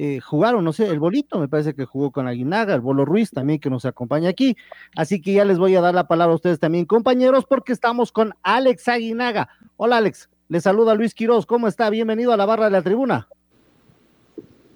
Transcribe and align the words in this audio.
eh, 0.00 0.20
jugaron, 0.20 0.62
no 0.62 0.72
sé, 0.72 0.86
el 0.86 1.00
bolito 1.00 1.40
me 1.40 1.48
parece 1.48 1.74
que 1.74 1.84
jugó 1.84 2.12
con 2.12 2.28
Aguinaga, 2.28 2.72
el 2.72 2.80
Bolo 2.80 3.04
Ruiz 3.04 3.32
también 3.32 3.58
que 3.58 3.68
nos 3.68 3.84
acompaña 3.84 4.30
aquí. 4.30 4.56
Así 4.94 5.20
que 5.20 5.32
ya 5.32 5.44
les 5.44 5.58
voy 5.58 5.74
a 5.74 5.80
dar 5.80 5.92
la 5.92 6.06
palabra 6.06 6.34
a 6.34 6.36
ustedes 6.36 6.60
también, 6.60 6.84
compañeros, 6.84 7.46
porque 7.46 7.72
estamos 7.72 8.12
con 8.12 8.32
Alex 8.44 8.86
Aguinaga. 8.86 9.48
Hola 9.76 9.96
Alex, 9.96 10.28
le 10.46 10.60
saluda 10.60 10.94
Luis 10.94 11.14
Quiroz, 11.14 11.46
¿cómo 11.46 11.66
está? 11.66 11.90
Bienvenido 11.90 12.32
a 12.32 12.36
la 12.36 12.46
barra 12.46 12.66
de 12.66 12.70
la 12.70 12.82
tribuna. 12.82 13.26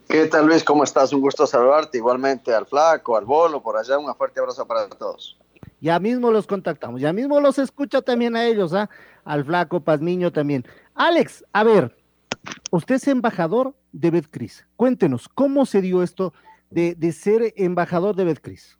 ¿Qué 0.09 0.27
tal 0.27 0.49
Luis? 0.49 0.65
¿Cómo 0.65 0.83
estás? 0.83 1.13
Un 1.13 1.21
gusto 1.21 1.47
saludarte, 1.47 1.99
igualmente 1.99 2.53
al 2.53 2.67
flaco, 2.67 3.17
al 3.17 3.25
bolo, 3.25 3.63
por 3.63 3.77
allá, 3.77 3.99
un 3.99 4.13
fuerte 4.17 4.41
abrazo 4.41 4.67
para 4.67 4.89
todos. 4.89 5.39
Ya 5.81 6.01
mismo 6.01 6.33
los 6.33 6.49
contactamos, 6.49 7.01
ya 7.01 7.13
mismo 7.13 7.39
los 7.39 7.61
escucha 7.61 8.03
también 8.03 8.35
a 8.35 8.45
ellos, 8.45 8.75
¿ah? 8.75 8.91
al 9.25 9.45
flaco 9.45 9.79
Pazmiño 9.79 10.33
también. 10.33 10.67
Alex, 10.97 11.45
a 11.53 11.63
ver, 11.63 11.97
usted 12.71 12.97
es 12.97 13.09
embajador 13.09 13.75
de 13.93 14.11
Betcris. 14.11 14.67
Cuéntenos, 14.77 15.29
¿cómo 15.29 15.67
se 15.67 15.81
dio 15.81 16.03
esto 16.03 16.33
de, 16.71 17.13
ser 17.13 17.53
embajador 17.57 18.17
de 18.17 18.25
Betcris? 18.25 18.79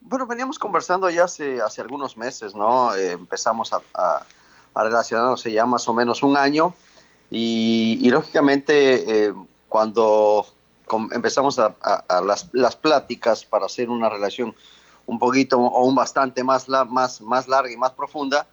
Bueno, 0.00 0.26
veníamos 0.26 0.58
conversando 0.58 1.10
ya 1.10 1.24
hace, 1.24 1.60
hace 1.60 1.82
algunos 1.82 2.16
meses, 2.16 2.54
¿no? 2.54 2.94
Eh, 2.94 3.12
empezamos 3.12 3.72
a, 3.72 3.82
a, 3.94 4.24
relacionarnos 4.74 5.44
ya 5.44 5.66
más 5.66 5.88
o 5.88 5.92
menos 5.92 6.22
un 6.22 6.36
año 6.36 6.72
y, 7.30 8.08
lógicamente 8.10 9.26
eh, 9.26 9.34
cuando 9.68 10.46
empezamos 11.10 11.58
a, 11.58 11.74
las, 12.22 12.48
las, 12.52 12.76
pláticas 12.76 13.44
para 13.44 13.66
hacer 13.66 13.90
una 13.90 14.08
relación 14.08 14.54
un 15.04 15.18
poquito 15.18 15.58
o 15.58 15.84
un 15.84 15.94
bastante 15.94 16.42
más, 16.44 16.68
más, 16.68 17.20
más 17.20 17.48
larga 17.48 17.70
y 17.70 17.76
más 17.76 17.92
profunda, 17.92 18.46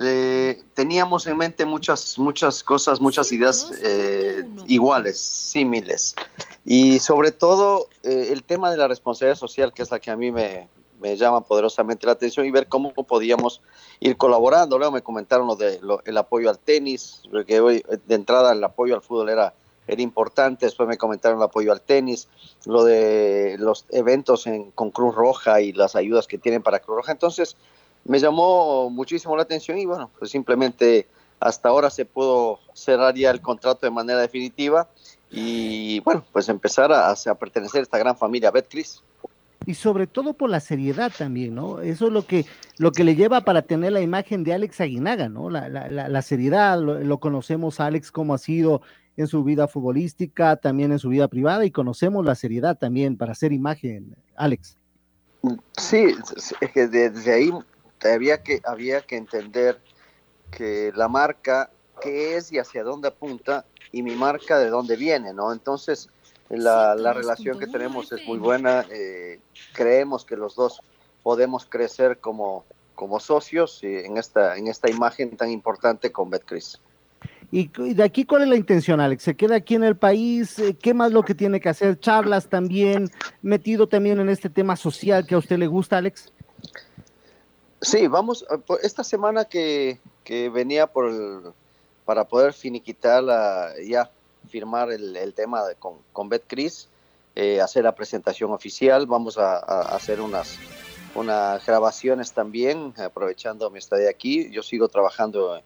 eh, 0.00 0.62
teníamos 0.74 1.26
en 1.26 1.36
mente 1.36 1.66
muchas, 1.66 2.18
muchas 2.18 2.62
cosas, 2.64 3.00
muchas 3.00 3.30
ideas 3.32 3.70
eh, 3.82 4.44
iguales, 4.66 5.20
símiles. 5.20 6.14
Y 6.64 6.98
sobre 6.98 7.30
todo 7.30 7.88
eh, 8.02 8.28
el 8.30 8.42
tema 8.42 8.70
de 8.70 8.78
la 8.78 8.88
responsabilidad 8.88 9.38
social, 9.38 9.72
que 9.72 9.82
es 9.82 9.90
la 9.90 10.00
que 10.00 10.10
a 10.10 10.16
mí 10.16 10.32
me, 10.32 10.68
me, 11.00 11.16
llama 11.16 11.42
poderosamente 11.42 12.06
la 12.06 12.12
atención, 12.12 12.46
y 12.46 12.50
ver 12.50 12.68
cómo 12.68 12.92
podíamos 12.94 13.60
ir 14.00 14.16
colaborando. 14.16 14.78
Luego 14.78 14.92
me 14.92 15.02
comentaron 15.02 15.46
lo 15.46 15.56
de 15.56 15.78
el 16.04 16.16
apoyo 16.16 16.48
al 16.48 16.58
tenis, 16.58 17.22
porque 17.30 17.60
hoy 17.60 17.84
de 18.06 18.14
entrada 18.14 18.52
el 18.52 18.64
apoyo 18.64 18.94
al 18.94 19.02
fútbol 19.02 19.28
era, 19.28 19.52
era 19.86 20.00
importante, 20.00 20.64
después 20.64 20.88
me 20.88 20.96
comentaron 20.96 21.38
el 21.38 21.44
apoyo 21.44 21.70
al 21.70 21.82
tenis, 21.82 22.28
lo 22.64 22.84
de 22.84 23.56
los 23.58 23.84
eventos 23.90 24.46
en, 24.46 24.70
con 24.70 24.90
Cruz 24.90 25.14
Roja 25.14 25.60
y 25.60 25.72
las 25.72 25.96
ayudas 25.96 26.26
que 26.26 26.38
tienen 26.38 26.62
para 26.62 26.78
Cruz 26.78 26.96
Roja. 26.96 27.12
Entonces, 27.12 27.56
me 28.04 28.18
llamó 28.18 28.90
muchísimo 28.90 29.36
la 29.36 29.42
atención 29.42 29.78
y 29.78 29.86
bueno, 29.86 30.10
pues 30.18 30.30
simplemente 30.30 31.08
hasta 31.40 31.68
ahora 31.68 31.90
se 31.90 32.04
pudo 32.04 32.60
cerrar 32.72 33.14
ya 33.14 33.30
el 33.30 33.40
contrato 33.40 33.86
de 33.86 33.90
manera 33.90 34.20
definitiva 34.20 34.88
y 35.30 36.00
bueno, 36.00 36.24
pues 36.32 36.48
empezar 36.48 36.92
a, 36.92 37.10
a 37.10 37.34
pertenecer 37.34 37.80
a 37.80 37.82
esta 37.82 37.98
gran 37.98 38.16
familia 38.16 38.50
Betcris. 38.50 39.02
Y 39.64 39.74
sobre 39.74 40.06
todo 40.06 40.34
por 40.34 40.50
la 40.50 40.60
seriedad 40.60 41.12
también, 41.16 41.54
¿no? 41.54 41.80
Eso 41.80 42.08
es 42.08 42.12
lo 42.12 42.26
que, 42.26 42.46
lo 42.78 42.90
que 42.90 43.04
le 43.04 43.14
lleva 43.14 43.42
para 43.42 43.62
tener 43.62 43.92
la 43.92 44.00
imagen 44.00 44.42
de 44.42 44.52
Alex 44.52 44.80
Aguinaga, 44.80 45.28
¿no? 45.28 45.50
La, 45.50 45.68
la, 45.68 45.88
la, 45.88 46.22
seriedad, 46.22 46.80
lo, 46.80 46.98
lo, 46.98 47.18
conocemos 47.20 47.78
a 47.78 47.86
Alex 47.86 48.10
como 48.10 48.34
ha 48.34 48.38
sido 48.38 48.82
en 49.16 49.28
su 49.28 49.44
vida 49.44 49.68
futbolística, 49.68 50.56
también 50.56 50.90
en 50.90 50.98
su 50.98 51.10
vida 51.10 51.28
privada, 51.28 51.64
y 51.64 51.70
conocemos 51.70 52.24
la 52.24 52.34
seriedad 52.34 52.76
también 52.76 53.16
para 53.16 53.32
hacer 53.32 53.52
imagen, 53.52 54.16
Alex. 54.36 54.76
Sí, 55.76 56.14
es 56.60 56.70
que 56.72 56.88
desde 56.88 57.32
ahí 57.32 57.52
había 58.10 58.42
que, 58.42 58.60
había 58.64 59.00
que 59.02 59.16
entender 59.16 59.80
que 60.50 60.92
la 60.94 61.08
marca 61.08 61.70
qué 62.00 62.36
es 62.36 62.52
y 62.52 62.58
hacia 62.58 62.82
dónde 62.82 63.08
apunta 63.08 63.64
y 63.92 64.02
mi 64.02 64.14
marca 64.14 64.58
de 64.58 64.70
dónde 64.70 64.96
viene, 64.96 65.32
¿no? 65.32 65.52
Entonces, 65.52 66.08
la, 66.48 66.94
la 66.94 67.12
relación 67.12 67.58
que 67.58 67.66
tenemos 67.66 68.12
es 68.12 68.26
muy 68.26 68.38
buena, 68.38 68.84
eh, 68.90 69.40
creemos 69.72 70.24
que 70.24 70.36
los 70.36 70.54
dos 70.56 70.82
podemos 71.22 71.66
crecer 71.66 72.18
como, 72.18 72.64
como 72.94 73.20
socios 73.20 73.82
en, 73.82 74.18
esta, 74.18 74.56
en 74.56 74.68
esta 74.68 74.90
imagen 74.90 75.36
tan 75.36 75.50
importante 75.50 76.10
con 76.10 76.30
Betcris. 76.30 76.80
¿Y 77.50 77.68
de 77.68 78.02
aquí 78.02 78.24
cuál 78.24 78.42
es 78.42 78.48
la 78.48 78.56
intención, 78.56 78.98
Alex? 78.98 79.22
¿Se 79.24 79.36
queda 79.36 79.56
aquí 79.56 79.74
en 79.74 79.84
el 79.84 79.96
país? 79.96 80.58
Eh, 80.58 80.74
¿Qué 80.74 80.94
más 80.94 81.12
lo 81.12 81.22
que 81.22 81.34
tiene 81.34 81.60
que 81.60 81.68
hacer? 81.68 82.00
¿Charlas 82.00 82.48
también? 82.48 83.10
¿Metido 83.42 83.86
también 83.86 84.18
en 84.20 84.30
este 84.30 84.48
tema 84.48 84.74
social 84.74 85.26
que 85.26 85.34
a 85.34 85.38
usted 85.38 85.58
le 85.58 85.66
gusta, 85.66 85.98
Alex? 85.98 86.32
Sí, 87.82 88.06
vamos, 88.06 88.44
eh, 88.48 88.76
esta 88.82 89.02
semana 89.02 89.44
que, 89.44 89.98
venía 90.54 90.86
por 90.86 91.52
para 92.04 92.24
poder 92.24 92.52
finiquitar, 92.52 93.22
la, 93.24 93.74
ya 93.84 94.08
firmar 94.48 94.92
el, 94.92 95.34
tema 95.34 95.64
de, 95.66 95.74
con, 95.74 95.98
con 96.12 96.28
Betcris, 96.28 96.88
eh, 97.34 97.60
hacer 97.60 97.82
la 97.82 97.94
presentación 97.94 98.52
oficial, 98.52 99.06
vamos 99.06 99.36
a, 99.36 99.56
hacer 99.96 100.20
unas, 100.20 100.58
unas 101.16 101.64
grabaciones 101.66 102.32
también, 102.32 102.94
aprovechando 102.98 103.68
mi 103.68 103.78
estadía 103.78 104.10
aquí. 104.10 104.48
Yo 104.50 104.62
sigo 104.62 104.88
trabajando 104.88 105.60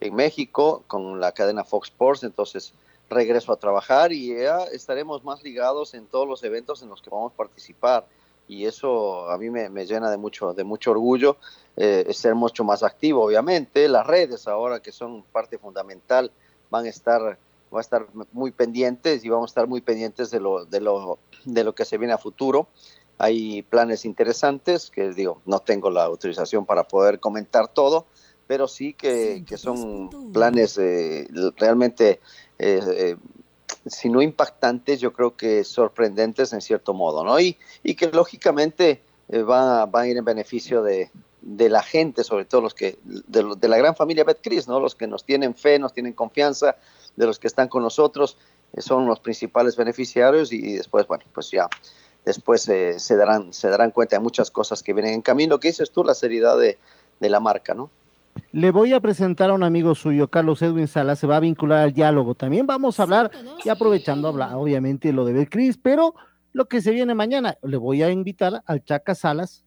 en 0.00 0.14
México 0.14 0.84
con 0.86 1.20
la 1.20 1.32
cadena 1.32 1.64
Fox 1.64 1.88
Sports, 1.88 2.22
entonces 2.22 2.72
regreso 3.10 3.52
a 3.52 3.56
trabajar 3.56 4.12
y 4.12 4.34
ya 4.34 4.64
estaremos 4.64 5.22
más 5.22 5.42
ligados 5.42 5.92
en 5.92 6.06
todos 6.06 6.26
los 6.26 6.42
eventos 6.44 6.82
en 6.82 6.88
los 6.88 7.02
que 7.02 7.10
vamos 7.10 7.32
a 7.32 7.36
participar 7.36 8.06
y 8.48 8.64
eso 8.64 9.30
a 9.30 9.36
mí 9.38 9.50
me, 9.50 9.68
llena 9.86 10.10
de 10.10 10.16
mucho, 10.16 10.54
de 10.54 10.64
mucho 10.64 10.90
orgullo 10.90 11.36
eh, 11.76 12.06
ser 12.12 12.34
mucho 12.34 12.64
más 12.64 12.82
activo, 12.82 13.24
obviamente. 13.24 13.86
Las 13.88 14.06
redes 14.06 14.48
ahora 14.48 14.80
que 14.80 14.90
son 14.90 15.22
parte 15.22 15.58
fundamental 15.58 16.32
van 16.70 16.86
a 16.86 16.88
estar, 16.88 17.20
van 17.20 17.78
a 17.78 17.80
estar 17.80 18.06
muy 18.32 18.50
pendientes 18.50 19.24
y 19.24 19.28
vamos 19.28 19.50
a 19.50 19.52
estar 19.52 19.66
muy 19.68 19.82
pendientes 19.82 20.30
de 20.30 20.40
lo, 20.40 20.64
de 20.64 20.80
lo, 20.80 21.18
de 21.44 21.62
lo 21.62 21.74
que 21.74 21.84
se 21.84 21.98
viene 21.98 22.14
a 22.14 22.18
futuro. 22.18 22.68
Hay 23.18 23.62
planes 23.62 24.04
interesantes 24.04 24.90
que 24.90 25.12
digo, 25.12 25.42
no 25.44 25.60
tengo 25.60 25.90
la 25.90 26.04
autorización 26.04 26.64
para 26.64 26.88
poder 26.88 27.20
comentar 27.20 27.68
todo, 27.68 28.06
pero 28.46 28.66
sí 28.66 28.94
que, 28.94 29.44
que 29.46 29.58
son 29.58 30.32
planes 30.32 30.78
eh, 30.78 31.28
realmente 31.56 32.20
eh, 32.58 32.80
eh 32.86 33.16
si 33.90 34.08
no 34.08 34.22
impactantes, 34.22 35.00
yo 35.00 35.12
creo 35.12 35.36
que 35.36 35.64
sorprendentes 35.64 36.52
en 36.52 36.60
cierto 36.60 36.94
modo, 36.94 37.24
¿no? 37.24 37.38
Y, 37.40 37.56
y 37.82 37.94
que 37.94 38.08
lógicamente 38.08 39.02
eh, 39.28 39.42
van, 39.42 39.90
a 39.92 40.06
ir 40.06 40.16
en 40.16 40.24
beneficio 40.24 40.82
de, 40.82 41.10
la 41.42 41.82
gente, 41.82 42.24
sobre 42.24 42.46
todo 42.46 42.62
los 42.62 42.74
que, 42.74 42.98
de, 43.04 43.68
la 43.68 43.76
gran 43.76 43.94
familia 43.94 44.24
Betcris, 44.24 44.68
¿no? 44.68 44.80
Los 44.80 44.94
que 44.94 45.06
nos 45.06 45.24
tienen 45.24 45.54
fe, 45.54 45.78
nos 45.78 45.92
tienen 45.92 46.14
confianza, 46.14 46.76
de 47.16 47.26
los 47.26 47.38
que 47.38 47.46
están 47.46 47.68
con 47.68 47.82
nosotros, 47.82 48.38
eh, 48.72 48.80
son 48.80 49.06
los 49.06 49.20
principales 49.20 49.76
beneficiarios 49.76 50.52
y, 50.52 50.76
después, 50.76 51.06
bueno, 51.06 51.24
pues 51.32 51.50
ya, 51.50 51.68
después 52.24 52.68
eh, 52.68 52.98
se, 52.98 53.16
darán, 53.16 53.52
se 53.52 53.68
darán 53.68 53.90
cuenta 53.90 54.16
de 54.16 54.20
muchas 54.20 54.50
cosas 54.50 54.82
que 54.82 54.94
vienen 54.94 55.14
en 55.14 55.22
camino. 55.22 55.60
¿Qué 55.60 55.68
dices 55.68 55.90
tú? 55.90 56.04
La 56.04 56.14
seriedad 56.14 56.58
de, 56.58 56.78
de 57.20 57.28
la 57.28 57.40
marca, 57.40 57.74
¿no? 57.74 57.90
Le 58.52 58.70
voy 58.70 58.92
a 58.92 59.00
presentar 59.00 59.50
a 59.50 59.54
un 59.54 59.62
amigo 59.62 59.94
suyo, 59.94 60.28
Carlos 60.28 60.62
Edwin 60.62 60.88
Salas, 60.88 61.18
se 61.18 61.26
va 61.26 61.36
a 61.36 61.40
vincular 61.40 61.80
al 61.80 61.92
diálogo. 61.92 62.34
También 62.34 62.66
vamos 62.66 62.98
a 62.98 63.04
hablar, 63.04 63.30
y 63.64 63.68
aprovechando 63.68 64.28
hablar, 64.28 64.54
obviamente, 64.54 65.12
lo 65.12 65.24
de 65.24 65.32
Betcris, 65.32 65.78
pero 65.78 66.14
lo 66.52 66.66
que 66.66 66.80
se 66.80 66.90
viene 66.90 67.14
mañana, 67.14 67.56
le 67.62 67.76
voy 67.76 68.02
a 68.02 68.10
invitar 68.10 68.62
al 68.66 68.84
Chaca 68.84 69.14
Salas. 69.14 69.64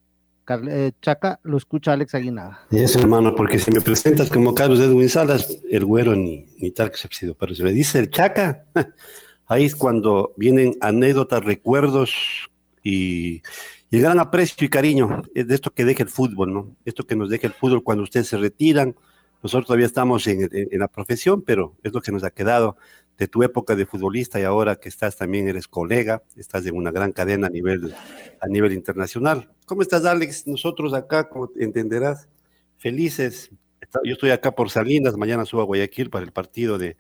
Eh, 0.68 0.92
Chaca, 1.02 1.40
lo 1.44 1.56
escucha 1.56 1.94
Alex 1.94 2.16
Aguinaga. 2.16 2.62
Eso, 2.72 3.00
hermano, 3.00 3.36
porque 3.36 3.60
si 3.60 3.72
me 3.72 3.80
presentas 3.80 4.30
como 4.30 4.54
Carlos 4.54 4.80
Edwin 4.80 5.08
Salas, 5.08 5.60
el 5.70 5.86
güero 5.86 6.16
ni, 6.16 6.48
ni 6.60 6.72
tal 6.72 6.92
que 6.92 6.98
se 6.98 7.08
ha 7.08 7.12
sido, 7.12 7.36
pero 7.36 7.56
si 7.56 7.64
me 7.64 7.72
dice 7.72 8.00
el 8.00 8.10
Chaca, 8.10 8.66
ahí 9.48 9.66
es 9.66 9.76
cuando 9.76 10.34
vienen 10.36 10.76
anécdotas, 10.82 11.46
recuerdos 11.46 12.14
y, 12.84 13.42
y 13.92 13.98
el 13.98 14.04
gran 14.04 14.20
aprecio 14.20 14.66
y 14.66 14.70
cariño 14.70 15.22
de 15.36 15.54
esto 15.54 15.72
que 15.72 15.84
deja 15.84 16.02
el 16.04 16.10
fútbol, 16.10 16.54
¿no? 16.54 16.76
Esto 16.86 17.06
que 17.06 17.16
nos 17.16 17.30
deja 17.30 17.48
el 17.48 17.54
fútbol 17.54 17.84
cuando 17.84 18.04
ustedes 18.04 18.28
se 18.28 18.38
retiran, 18.38 18.96
Nosotros 19.44 19.68
todavía 19.68 19.86
estamos 19.86 20.26
en, 20.28 20.50
en, 20.52 20.80
la 20.80 20.88
profesión, 20.88 21.42
pero 21.42 21.76
es 21.84 21.92
lo 21.94 22.00
que 22.00 22.12
nos 22.12 22.24
ha 22.24 22.32
quedado 22.32 22.78
de 23.18 23.28
tu 23.28 23.44
época 23.44 23.76
de 23.76 23.86
futbolista 23.86 24.40
y 24.40 24.44
ahora 24.44 24.78
que 24.78 24.88
estás 24.88 25.18
también 25.18 25.48
eres 25.48 25.68
colega, 25.68 26.24
estás 26.38 26.66
en 26.66 26.76
una 26.76 26.92
gran 26.92 27.12
cadena 27.12 27.48
a 27.48 27.50
nivel, 27.50 27.94
a 28.40 28.48
nivel 28.48 28.72
internacional. 28.74 29.50
¿Cómo 29.66 29.82
estás, 29.82 30.06
Alex? 30.06 30.48
Nosotros 30.48 30.94
acá, 30.94 31.28
como 31.28 31.50
entenderás, 31.60 32.30
felices. 32.78 33.52
Yo 34.06 34.14
estoy 34.14 34.32
acá 34.32 34.52
por 34.56 34.70
Salinas, 34.70 35.18
mañana 35.18 35.46
subo 35.46 35.62
a 35.62 35.66
Guayaquil 35.66 36.10
para 36.10 36.24
el 36.24 36.32
partido 36.32 36.78
de 36.78 36.96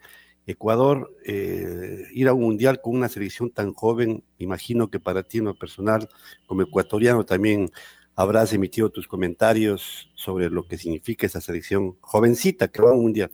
Ecuador. 0.47 1.15
Eh, 1.25 2.05
ir 2.13 2.27
a 2.27 2.33
un 2.33 2.41
mundial 2.41 2.81
con 2.81 2.95
una 2.95 3.09
selección 3.09 3.49
tan 3.49 3.73
joven, 3.73 4.23
imagino 4.37 4.89
que 4.89 4.99
para 4.99 5.23
ti 5.23 5.39
en 5.39 5.45
lo 5.45 5.55
personal, 5.55 6.09
como 6.47 6.63
ecuatoriano, 6.63 7.25
también 7.25 7.71
habrás 8.15 8.53
emitido 8.53 8.89
tus 8.89 9.07
comentarios 9.07 10.09
sobre 10.15 10.49
lo 10.49 10.67
que 10.67 10.77
significa 10.77 11.25
esa 11.25 11.41
selección 11.41 11.97
jovencita 12.01 12.67
que 12.67 12.81
va 12.81 12.89
a 12.89 12.93
un 12.93 13.03
mundial. 13.03 13.31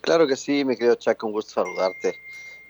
Claro 0.00 0.26
que 0.26 0.36
sí, 0.36 0.64
mi 0.64 0.76
querido 0.76 0.94
Chaco, 0.94 1.26
un 1.26 1.32
gusto 1.32 1.52
saludarte. 1.52 2.14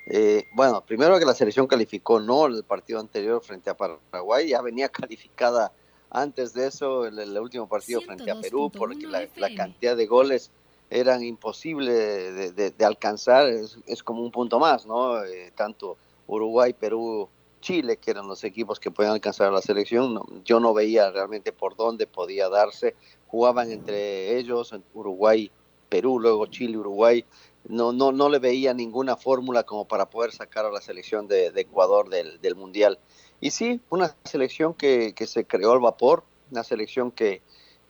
Eh, 0.08 0.44
bueno, 0.54 0.84
primero 0.84 1.19
que 1.19 1.25
la 1.25 1.34
selección 1.34 1.66
calificó 1.66 2.20
no 2.20 2.46
el 2.46 2.64
partido 2.64 3.00
anterior 3.00 3.43
frente 3.43 3.70
a 3.70 3.76
Paraguay, 3.76 4.48
ya 4.48 4.62
venía 4.62 4.88
calificada 4.90 5.72
antes 6.10 6.54
de 6.54 6.69
eso, 6.69 7.06
el, 7.06 7.19
el 7.19 7.37
último 7.38 7.69
partido 7.69 8.00
frente 8.00 8.31
a 8.31 8.40
Perú, 8.40 8.70
porque 8.70 9.06
la, 9.06 9.54
cantidad 9.54 9.96
de 9.96 10.06
goles 10.06 10.50
eran 10.91 11.25
imposibles 11.25 12.55
de, 12.55 12.85
alcanzar, 12.85 13.49
es, 13.49 14.03
como 14.03 14.23
un 14.23 14.31
punto 14.31 14.59
más, 14.59 14.87
¿no? 14.87 15.23
Eh, 15.25 15.53
tanto 15.55 15.97
Uruguay, 16.27 16.73
Perú, 16.73 17.29
Chile, 17.61 17.97
que 17.97 18.12
eran 18.12 18.29
los 18.29 18.44
equipos 18.44 18.79
que 18.79 18.91
podían 18.91 19.15
alcanzar 19.15 19.49
a 19.49 19.50
la 19.50 19.62
selección, 19.62 20.21
yo 20.44 20.61
no 20.61 20.73
veía 20.73 21.11
realmente 21.11 21.53
por 21.53 21.75
dónde 21.75 22.06
podía 22.06 22.49
darse, 22.49 22.94
jugaban 23.27 23.73
entre 23.73 24.38
ellos, 24.38 24.75
Uruguay, 24.94 25.50
Perú, 25.88 26.21
luego 26.21 26.47
Chile, 26.47 26.79
Uruguay, 26.79 27.25
no, 27.69 27.93
no, 27.93 28.12
no 28.12 28.29
le 28.29 28.39
veía 28.39 28.73
ninguna 28.75 29.17
fórmula 29.17 29.65
como 29.65 29.87
para 29.87 30.09
poder 30.09 30.32
sacar 30.32 30.65
a 30.67 30.71
la 30.71 30.81
selección 30.81 31.27
de, 31.27 31.49
Ecuador 31.56 32.09
del, 32.09 32.41
del, 32.41 32.55
Mundial. 32.55 32.99
Y 33.41 33.50
sí, 33.50 33.81
una 33.91 34.15
selección 34.25 34.75
que, 34.75 35.15
que, 35.15 35.27
se 35.27 35.44
creó 35.44 35.73
al 35.73 35.81
vapor, 35.81 36.23
una 36.53 36.62
selección 36.62 37.11
que, 37.11 37.43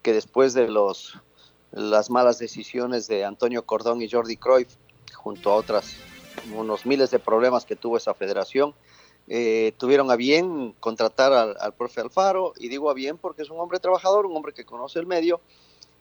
que 0.03 0.15
después 0.15 0.55
de 0.55 0.69
los, 0.69 1.21
las 1.73 2.11
malas 2.11 2.39
decisiones 2.39 3.07
de 3.09 3.25
Antonio 3.25 3.65
Cordón 3.65 4.03
y 4.03 4.09
Jordi 4.09 4.37
Cruyff, 4.37 4.75
junto 5.15 5.51
a 5.51 5.57
otras, 5.57 5.97
unos 6.55 6.87
miles 6.87 7.11
de 7.11 7.19
problemas 7.19 7.65
que 7.65 7.77
tuvo 7.77 7.97
esa 7.97 8.15
federación, 8.15 8.75
eh, 9.29 9.73
tuvieron 9.77 10.11
a 10.11 10.17
bien 10.17 10.73
contratar 10.79 11.33
al, 11.33 11.75
profe 11.75 12.01
Alfaro, 12.01 12.53
y 12.59 12.69
digo 12.69 12.91
a 12.91 12.95
bien 12.95 13.19
porque 13.19 13.43
es 13.43 13.51
un 13.51 13.59
hombre 13.59 13.81
trabajador, 13.81 14.27
un 14.27 14.37
hombre 14.37 14.53
que 14.53 14.65
conoce 14.65 14.99
el 14.99 15.07
medio, 15.07 15.41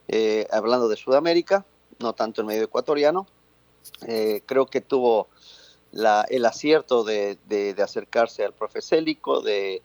eh, 0.08 0.48
hablando 0.52 0.88
de 0.88 0.96
Sudamérica, 0.96 1.66
no 2.00 2.14
tanto 2.14 2.42
el 2.42 2.48
medio 2.48 2.64
ecuatoriano. 2.64 3.26
Eh, 4.08 4.42
creo 4.46 4.66
que 4.68 4.82
tuvo 4.82 5.28
el 5.92 6.46
acierto 6.46 7.04
de, 7.04 7.76
acercarse 7.82 8.44
al 8.44 8.54
profe 8.54 8.82
Célico, 8.82 9.42
de, 9.42 9.82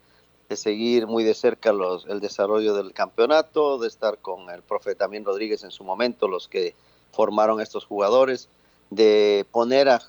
seguir 0.56 1.06
muy 1.06 1.24
de 1.24 1.34
cerca 1.34 1.72
los, 1.72 2.06
el 2.06 2.20
desarrollo 2.20 2.74
del 2.74 2.92
campeonato, 2.92 3.78
de 3.78 3.88
estar 3.88 4.18
con 4.18 4.50
el 4.50 4.62
profe 4.62 4.94
también 4.94 5.24
Rodríguez 5.24 5.64
en 5.64 5.70
su 5.70 5.84
momento, 5.84 6.28
los 6.28 6.48
que 6.48 6.74
formaron 7.12 7.60
estos 7.60 7.84
jugadores, 7.84 8.48
de 8.90 9.46
poner 9.52 9.88
a, 9.88 10.00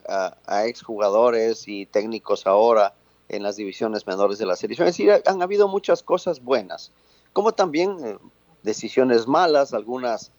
a 0.46 0.66
exjugadores 0.66 1.68
y 1.68 1.86
técnicos 1.86 2.48
ahora 2.48 2.94
en 3.30 3.44
las 3.44 3.56
divisiones 3.56 4.06
menores 4.08 4.40
de 4.40 4.46
la 4.46 4.56
selección. 4.56 4.88
Es 4.88 4.98
decir, 4.98 5.22
han 5.26 5.42
habido 5.42 5.68
muchas 5.68 6.04
cosas 6.04 6.44
buenas, 6.44 6.92
como 7.34 7.54
también 7.54 7.98
eh, 8.04 8.18
decisiones 8.64 9.28
malas, 9.28 9.74
algunas 9.74 10.32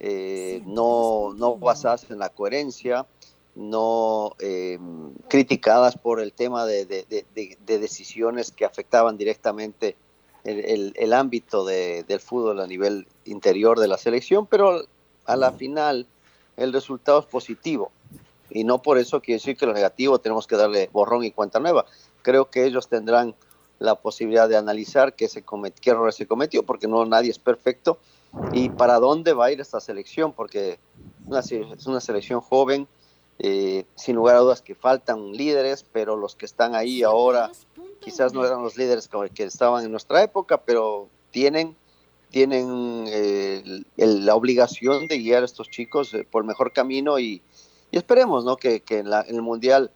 eh, 0.00 0.62
no, 0.66 1.32
no 1.36 1.56
basadas 1.56 2.10
en 2.10 2.18
la 2.18 2.30
coherencia, 2.30 3.06
no 3.60 4.36
em, 4.38 5.12
criticadas 5.28 5.98
por 5.98 6.18
el 6.20 6.32
tema 6.32 6.64
de, 6.64 7.06
decisiones 7.66 8.52
que 8.52 8.64
afectaban 8.64 9.18
directamente 9.18 9.96
el, 10.44 11.12
ámbito 11.12 11.66
del 11.66 12.20
fútbol 12.20 12.60
a 12.60 12.66
nivel 12.66 13.06
interior 13.26 13.78
de 13.78 13.86
la 13.86 13.98
selección, 13.98 14.46
pero 14.46 14.86
a 15.26 15.36
la 15.36 15.52
final 15.52 16.06
el 16.56 16.72
resultado 16.72 17.20
es 17.20 17.26
positivo. 17.26 17.92
Y 18.48 18.64
no 18.64 18.80
por 18.80 18.96
eso 18.96 19.20
quiere 19.20 19.36
decir 19.36 19.58
que 19.58 19.66
lo 19.66 19.74
negativo 19.74 20.18
tenemos 20.18 20.46
que 20.46 20.56
darle 20.56 20.88
borrón 20.90 21.22
y 21.22 21.30
cuenta 21.30 21.60
nueva. 21.60 21.84
Creo 22.22 22.50
que 22.50 22.64
ellos 22.64 22.88
tendrán 22.88 23.34
la 23.78 23.96
posibilidad 23.96 24.48
de 24.48 24.56
analizar 24.56 25.14
qué, 25.14 25.28
se 25.28 25.44
qué 25.82 25.90
error 25.90 26.12
se 26.14 26.26
cometió, 26.26 26.62
porque 26.62 26.88
no 26.88 27.04
nadie 27.04 27.30
es 27.30 27.38
perfecto, 27.38 27.98
y 28.52 28.70
para 28.70 28.98
dónde 28.98 29.34
va 29.34 29.46
a 29.46 29.52
ir 29.52 29.60
esta 29.60 29.80
selección, 29.80 30.32
porque 30.32 30.78
es 31.30 31.86
una 31.86 32.00
selección 32.00 32.40
joven, 32.40 32.88
eh, 33.42 33.86
sin 33.94 34.16
lugar 34.16 34.36
a 34.36 34.40
dudas 34.40 34.60
que 34.60 34.74
faltan 34.74 35.32
líderes, 35.32 35.82
pero 35.82 36.14
los 36.14 36.36
que 36.36 36.44
están 36.44 36.74
ahí 36.74 37.02
ahora 37.02 37.50
quizás 38.00 38.34
no 38.34 38.44
eran 38.44 38.62
los 38.62 38.76
líderes 38.76 39.08
que 39.32 39.44
estaban 39.44 39.82
en 39.82 39.90
nuestra 39.90 40.22
época, 40.22 40.58
pero 40.58 41.08
tienen, 41.30 41.74
tienen 42.28 43.06
eh, 43.08 43.82
la 43.96 44.34
obligación 44.34 45.06
de 45.08 45.18
guiar 45.18 45.42
a 45.42 45.46
estos 45.46 45.70
chicos 45.70 46.12
eh, 46.12 46.26
por 46.30 46.42
el 46.42 46.48
mejor 46.48 46.74
camino 46.74 47.18
y, 47.18 47.40
esperemos 47.92 48.44
¿no? 48.44 48.58
que, 48.58 48.80
que 48.80 48.98
en, 48.98 49.06
en 49.06 49.34
el 49.34 49.42
Mundial 49.42 49.90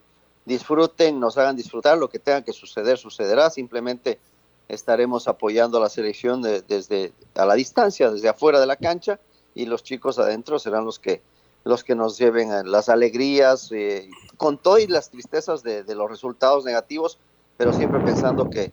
disfruten, 0.47 1.21
nos 1.21 1.37
hagan 1.37 1.55
disfrutar, 1.55 1.99
lo 1.99 2.09
que 2.09 2.19
tenga 2.19 2.43
que 2.43 2.55
suceder, 2.55 2.97
sucederá, 2.97 3.51
simplemente 3.51 4.21
estaremos 4.69 5.29
apoyando 5.29 5.77
a 5.77 5.83
la 5.83 5.91
selección 5.91 6.41
desde 6.41 7.13
a 7.35 7.45
la 7.45 7.55
distancia, 7.55 8.11
desde 8.11 8.31
afuera 8.31 8.59
de 8.59 8.67
la 8.67 8.77
cancha, 8.77 9.21
y 9.55 9.67
los 9.67 9.83
chicos 9.83 10.19
adentro 10.19 10.59
serán 10.59 10.87
los 10.87 10.99
que 10.99 11.21
los 11.65 11.83
que 11.83 11.95
nos 11.95 12.19
lleven 12.19 12.71
las 12.71 12.89
alegrías, 12.89 13.73
eh, 13.73 14.09
con 14.37 14.59
todo 14.59 14.79
y 14.79 14.87
las 14.87 15.11
tristezas 15.11 15.63
de, 15.63 15.83
los 15.95 16.11
resultados 16.11 16.65
negativos, 16.65 17.19
pero 17.57 17.73
siempre 17.73 18.01
pensando 18.01 18.51
que, 18.51 18.71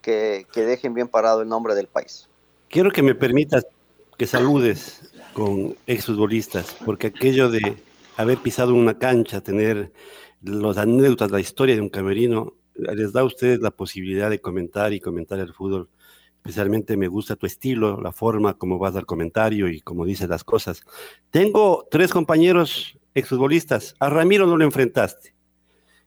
que, 0.00 0.46
que 0.52 0.64
dejen 0.64 0.94
bien 0.94 1.08
parado 1.08 1.42
el 1.42 1.48
nombre 1.48 1.74
del 1.74 1.86
país. 1.86 2.28
Quiero 2.68 2.90
que 2.90 3.02
me 3.02 3.14
permitas 3.14 3.66
que 4.16 4.26
saludes 4.26 5.12
con 5.34 5.76
exfutbolistas, 5.86 6.76
porque 6.84 7.08
aquello 7.08 7.50
de 7.50 7.76
haber 8.16 8.38
pisado 8.38 8.74
una 8.74 8.98
cancha, 8.98 9.40
tener 9.40 9.92
los 10.42 10.78
anécdotas, 10.78 11.30
la 11.30 11.40
historia 11.40 11.74
de 11.74 11.80
un 11.80 11.88
camerino, 11.88 12.54
les 12.74 13.12
da 13.12 13.20
a 13.20 13.24
ustedes 13.24 13.60
la 13.60 13.70
posibilidad 13.70 14.30
de 14.30 14.40
comentar 14.40 14.92
y 14.92 15.00
comentar 15.00 15.38
el 15.38 15.52
fútbol. 15.52 15.88
Especialmente 16.40 16.96
me 16.96 17.06
gusta 17.06 17.36
tu 17.36 17.46
estilo, 17.46 18.00
la 18.00 18.12
forma 18.12 18.54
como 18.54 18.78
vas 18.78 18.96
al 18.96 19.04
comentario 19.04 19.68
y 19.68 19.82
como 19.82 20.06
dices 20.06 20.28
las 20.28 20.42
cosas. 20.42 20.82
Tengo 21.30 21.86
tres 21.90 22.12
compañeros 22.12 22.98
exfutbolistas. 23.14 23.94
A 24.00 24.08
Ramiro 24.08 24.46
no 24.46 24.56
lo 24.56 24.64
enfrentaste. 24.64 25.34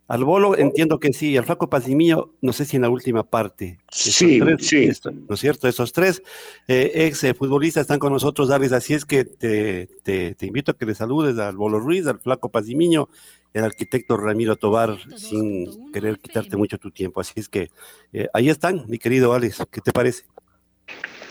Al 0.07 0.25
Bolo 0.25 0.57
entiendo 0.57 0.99
que 0.99 1.13
sí, 1.13 1.37
al 1.37 1.45
Flaco 1.45 1.69
Pazimillo, 1.69 2.33
no 2.41 2.51
sé 2.51 2.65
si 2.65 2.75
en 2.75 2.81
la 2.81 2.89
última 2.89 3.23
parte. 3.23 3.79
Sí, 3.89 4.11
sí. 4.11 4.39
¿No 4.39 5.33
es 5.33 5.39
cierto? 5.39 5.67
Esos 5.67 5.93
tres 5.93 6.21
eh, 6.67 6.91
ex 6.93 7.25
futbolistas 7.37 7.81
están 7.81 7.99
con 7.99 8.11
nosotros, 8.11 8.49
Darles, 8.49 8.73
así 8.73 8.93
es 8.93 9.05
que 9.05 9.23
te, 9.23 9.87
te, 10.03 10.35
te, 10.35 10.45
invito 10.45 10.71
a 10.71 10.77
que 10.77 10.85
le 10.85 10.93
saludes 10.93 11.37
al 11.39 11.55
Bolo 11.55 11.79
Ruiz, 11.79 12.05
al 12.05 12.19
Flaco 12.19 12.49
Pazimiño, 12.49 13.07
el 13.53 13.63
arquitecto 13.63 14.17
Ramiro 14.17 14.57
Tobar, 14.57 14.97
sin 15.15 15.91
querer 15.93 16.19
quitarte 16.19 16.57
mucho 16.57 16.77
tu 16.77 16.91
tiempo. 16.91 17.21
Así 17.21 17.33
es 17.37 17.47
que 17.47 17.69
eh, 18.11 18.27
ahí 18.33 18.49
están, 18.49 18.83
mi 18.87 18.97
querido 18.97 19.33
Alex, 19.33 19.63
¿qué 19.71 19.79
te 19.79 19.93
parece? 19.93 20.25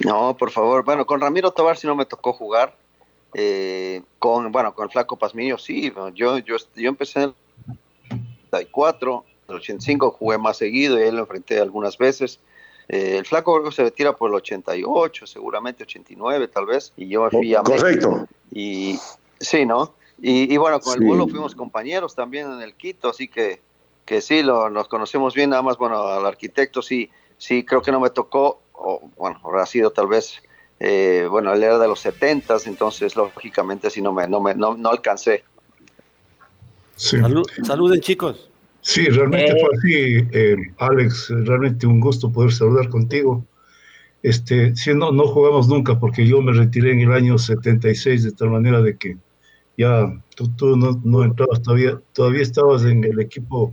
No, 0.05 0.37
por 0.37 0.51
favor. 0.51 0.85
Bueno, 0.85 1.05
con 1.05 1.21
Ramiro 1.21 1.51
Tobar 1.51 1.77
sí 1.77 1.87
no 1.87 1.95
me 1.95 2.07
tocó 2.07 2.33
jugar. 2.33 2.77
Eh, 3.35 4.03
con, 4.19 4.53
bueno, 4.53 4.75
con 4.75 4.85
el 4.85 4.91
Flaco 4.91 5.19
Pazmiño 5.19 5.59
sí. 5.59 5.93
Yo, 6.15 6.39
yo, 6.39 6.57
yo 6.77 6.89
empecé 6.89 7.21
en 7.21 7.25
el 7.31 7.35
84, 8.53 9.25
el 9.49 9.55
85 9.57 10.11
jugué 10.13 10.39
más 10.39 10.59
seguido 10.59 10.99
y 10.99 11.03
él 11.03 11.17
lo 11.17 11.23
enfrenté 11.23 11.59
algunas 11.59 11.97
veces. 11.99 12.41
Eh, 12.89 13.17
el 13.19 13.25
Flaco 13.25 13.71
se 13.71 13.85
retira 13.85 14.17
por 14.17 14.31
el 14.31 14.37
88, 14.37 15.27
seguramente 15.27 15.85
89 15.85 16.49
tal 16.49 16.67
vez, 16.67 16.93
y 16.97 17.09
yo 17.09 17.29
fui 17.31 17.55
a 17.55 17.63
Correcto. 17.63 18.27
Y 18.53 18.99
sí, 19.41 19.65
¿no? 19.65 19.95
Y, 20.25 20.57
bueno, 20.57 20.79
con 20.79 20.95
el 20.95 21.09
Bolo 21.09 21.27
fuimos 21.27 21.57
compañeros 21.57 22.15
también 22.15 22.47
en 22.53 22.63
el 22.63 22.75
Quito, 22.75 23.09
así 23.09 23.27
que, 23.27 23.61
que 24.05 24.21
sí, 24.21 24.45
lo, 24.45 24.71
nos 24.71 24.87
conocemos 24.87 25.35
bien, 25.35 25.51
nada 25.51 25.63
más, 25.63 25.77
bueno, 25.77 26.01
al 26.01 26.25
arquitecto 26.25 26.81
sí, 26.81 27.11
sí, 27.39 27.65
creo 27.65 27.83
que 27.83 27.91
no 27.91 27.99
me 27.99 28.11
tocó, 28.11 28.61
o 28.73 29.01
bueno, 29.17 29.41
habrá 29.43 29.67
sido 29.67 29.91
tal 29.91 30.07
vez, 30.07 30.41
eh, 30.79 31.27
bueno, 31.29 31.53
él 31.53 31.65
era 31.65 31.77
de 31.77 31.89
los 31.89 31.99
70 31.99 32.57
entonces 32.67 33.17
lógicamente 33.17 33.91
sí 33.91 34.01
no 34.01 34.13
me, 34.13 34.29
no 34.29 34.41
me, 34.41 34.55
no, 34.55 34.77
alcancé. 34.89 35.43
Saluden 36.97 38.01
chicos. 38.01 38.49
Sí, 38.83 39.07
realmente 39.07 39.53
fue 39.53 39.71
así, 39.79 40.29
eh, 40.33 40.57
Alex, 40.79 41.29
realmente 41.31 41.87
un 41.87 42.01
gusto 42.01 42.33
poder 42.33 42.53
saludar 42.53 42.89
contigo. 42.89 43.47
Este, 44.23 44.75
si 44.77 44.93
no, 44.95 45.13
no 45.13 45.27
jugamos 45.27 45.69
nunca 45.69 45.99
porque 45.99 46.27
yo 46.27 46.43
me 46.43 46.53
retiré 46.53 46.93
en 46.93 47.01
el 47.01 47.13
año 47.13 47.39
76 47.39 48.25
de 48.25 48.33
tal 48.33 48.51
manera 48.51 48.81
de 48.81 48.97
que 48.97 49.17
ya 49.77 50.13
tú, 50.37 50.49
tú 50.57 50.77
no, 50.77 51.01
no, 51.05 51.25
entrabas 51.25 51.63
todavía, 51.63 52.01
todavía 52.13 52.43
estabas 52.43 52.85
en 52.85 53.05
el 53.05 53.21
equipo 53.21 53.73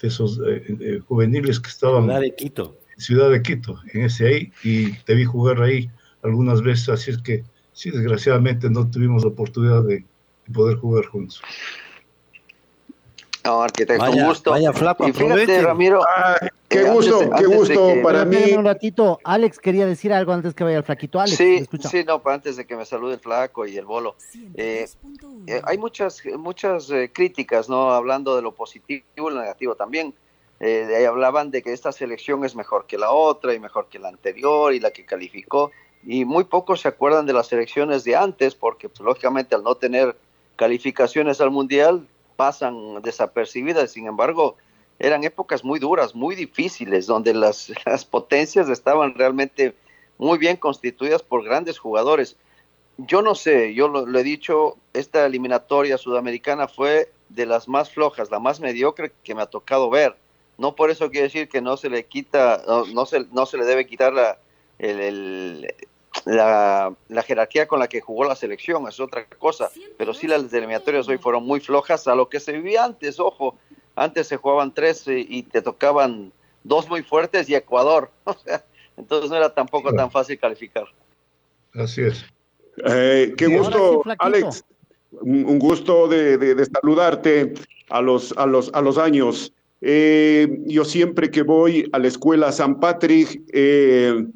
de 0.00 0.08
esos 0.08 0.40
eh, 0.46 0.62
eh, 0.80 1.00
juveniles 1.06 1.60
que 1.60 1.68
estaban 1.68 2.04
Ciudad 2.04 2.20
de 2.20 2.34
Quito. 2.34 2.76
Ciudad 2.96 3.30
de 3.30 3.42
Quito, 3.42 3.80
en 3.92 4.02
ese 4.04 4.26
ahí, 4.26 4.52
y 4.62 4.92
te 5.04 5.14
vi 5.14 5.24
jugar 5.24 5.60
ahí 5.60 5.90
algunas 6.22 6.62
veces, 6.62 6.88
así 6.88 7.10
es 7.10 7.18
que 7.18 7.44
sí, 7.72 7.90
desgraciadamente 7.90 8.70
no 8.70 8.88
tuvimos 8.90 9.22
la 9.22 9.30
oportunidad 9.30 9.82
de, 9.84 10.04
de 10.46 10.52
poder 10.52 10.78
jugar 10.78 11.04
juntos. 11.06 11.42
No, 13.46 13.62
arquitecto, 13.62 14.02
Vaya- 14.02 14.22
un 14.22 14.28
gusto. 14.28 14.50
vaya 14.50 14.72
flaco, 14.72 15.06
y 15.08 15.12
fíjate. 15.12 15.62
Ramiro. 15.62 16.02
qué 16.68 16.80
eh, 16.80 16.90
gusto, 16.90 17.18
antes 17.20 17.28
qué 17.28 17.34
antes 17.34 17.50
de 17.50 17.56
gusto 17.56 17.86
que- 17.94 18.00
para 18.02 18.24
mí. 18.24 18.36
Un 18.56 18.64
ratito, 18.64 19.20
Alex 19.22 19.58
quería 19.60 19.86
decir 19.86 20.12
algo 20.12 20.32
antes 20.32 20.52
que 20.52 20.64
vaya 20.64 20.78
el 20.78 20.82
flaquito. 20.82 21.20
Alex, 21.20 21.38
le 21.38 21.58
Sí, 21.64 21.68
sí, 21.88 22.04
no, 22.04 22.20
pero 22.22 22.34
antes 22.34 22.56
de 22.56 22.66
que 22.66 22.74
me 22.76 22.84
salude 22.84 23.14
el 23.14 23.20
flaco 23.20 23.64
y 23.66 23.76
el 23.76 23.84
bolo. 23.84 24.16
eh, 24.56 24.86
eh, 25.46 25.62
hay 25.64 25.78
muchas, 25.78 26.20
muchas 26.38 26.90
eh, 26.90 27.10
críticas, 27.12 27.68
¿no? 27.68 27.92
Hablando 27.92 28.34
de 28.34 28.42
lo 28.42 28.52
positivo 28.52 29.04
y 29.16 29.20
lo 29.20 29.40
negativo 29.40 29.74
también. 29.76 30.12
Eh, 30.58 30.86
de 30.88 30.96
ahí 30.96 31.04
hablaban 31.04 31.50
de 31.50 31.62
que 31.62 31.72
esta 31.72 31.92
selección 31.92 32.44
es 32.44 32.56
mejor 32.56 32.86
que 32.86 32.98
la 32.98 33.10
otra 33.12 33.52
y 33.54 33.60
mejor 33.60 33.88
que 33.88 33.98
la 33.98 34.08
anterior 34.08 34.72
y 34.74 34.80
la 34.80 34.90
que 34.90 35.04
calificó. 35.04 35.70
Y 36.04 36.24
muy 36.24 36.44
pocos 36.44 36.80
se 36.80 36.88
acuerdan 36.88 37.26
de 37.26 37.32
las 37.32 37.46
selecciones 37.48 38.04
de 38.04 38.16
antes 38.16 38.54
porque, 38.54 38.88
pues, 38.88 39.00
lógicamente, 39.00 39.54
al 39.54 39.62
no 39.62 39.74
tener 39.74 40.16
calificaciones 40.56 41.40
al 41.40 41.50
Mundial, 41.50 42.06
pasan 42.36 43.02
desapercibidas. 43.02 43.90
Sin 43.92 44.06
embargo, 44.06 44.56
eran 44.98 45.24
épocas 45.24 45.64
muy 45.64 45.78
duras, 45.78 46.14
muy 46.14 46.34
difíciles, 46.34 47.06
donde 47.06 47.34
las, 47.34 47.72
las 47.86 48.04
potencias 48.04 48.68
estaban 48.68 49.14
realmente 49.14 49.74
muy 50.18 50.38
bien 50.38 50.56
constituidas 50.56 51.22
por 51.22 51.44
grandes 51.44 51.78
jugadores. 51.78 52.36
Yo 52.98 53.20
no 53.20 53.34
sé, 53.34 53.74
yo 53.74 53.88
lo, 53.88 54.18
he 54.18 54.22
dicho, 54.22 54.76
esta 54.94 55.26
eliminatoria 55.26 55.98
sudamericana 55.98 56.66
fue 56.66 57.12
de 57.28 57.44
las 57.44 57.68
más 57.68 57.90
flojas, 57.90 58.30
la 58.30 58.38
más 58.38 58.60
mediocre 58.60 59.12
que 59.22 59.34
me 59.34 59.42
ha 59.42 59.46
tocado 59.46 59.90
ver. 59.90 60.16
No 60.56 60.74
por 60.74 60.90
eso 60.90 61.10
quiere 61.10 61.24
decir 61.24 61.48
que 61.50 61.60
no 61.60 61.76
se 61.76 61.90
le 61.90 62.06
quita, 62.06 62.62
no, 62.66 62.86
no 62.86 63.04
se, 63.04 63.26
no 63.32 63.44
se 63.44 63.58
le 63.58 63.66
debe 63.66 63.86
quitar 63.86 64.14
la, 64.14 64.38
el- 64.78 65.74
la, 66.26 66.94
la 67.08 67.22
jerarquía 67.22 67.66
con 67.66 67.78
la 67.78 67.88
que 67.88 68.02
jugó 68.02 68.24
la 68.24 68.36
selección, 68.36 68.86
es 68.88 69.00
otra 69.00 69.24
cosa. 69.38 69.70
Pero 69.96 70.12
sí 70.12 70.26
las 70.26 70.52
eliminatorias 70.52 71.08
hoy 71.08 71.16
fueron 71.18 71.44
muy 71.44 71.60
flojas 71.60 72.06
a 72.08 72.14
lo 72.14 72.28
que 72.28 72.40
se 72.40 72.52
vivía 72.52 72.84
antes, 72.84 73.18
ojo. 73.18 73.56
Antes 73.94 74.26
se 74.26 74.36
jugaban 74.36 74.74
tres 74.74 75.04
y 75.06 75.42
te 75.44 75.62
tocaban 75.62 76.32
dos 76.64 76.88
muy 76.90 77.02
fuertes 77.02 77.48
y 77.48 77.54
Ecuador. 77.54 78.10
O 78.24 78.34
sea, 78.44 78.62
entonces 78.98 79.30
no 79.30 79.36
era 79.36 79.54
tampoco 79.54 79.92
tan 79.94 80.10
fácil 80.10 80.38
calificar. 80.38 80.84
Así 81.74 82.02
es. 82.02 82.24
Eh, 82.84 83.34
qué 83.36 83.46
gusto. 83.46 84.02
Alex. 84.18 84.64
Un, 85.12 85.44
un 85.46 85.58
gusto 85.58 86.08
de, 86.08 86.36
de- 86.38 86.54
de 86.54 86.64
saludarte 86.66 87.54
a 87.88 88.00
los, 88.02 88.32
a 88.36 88.44
los, 88.46 88.70
a 88.74 88.80
los 88.82 88.98
años. 88.98 89.52
Eh, 89.80 90.48
yo 90.66 90.84
siempre 90.84 91.30
que 91.30 91.42
voy 91.42 91.88
a 91.92 91.98
la 91.98 92.08
escuela 92.08 92.50
San 92.52 92.80
Patrick 92.80 93.40
eh, 93.52 94.26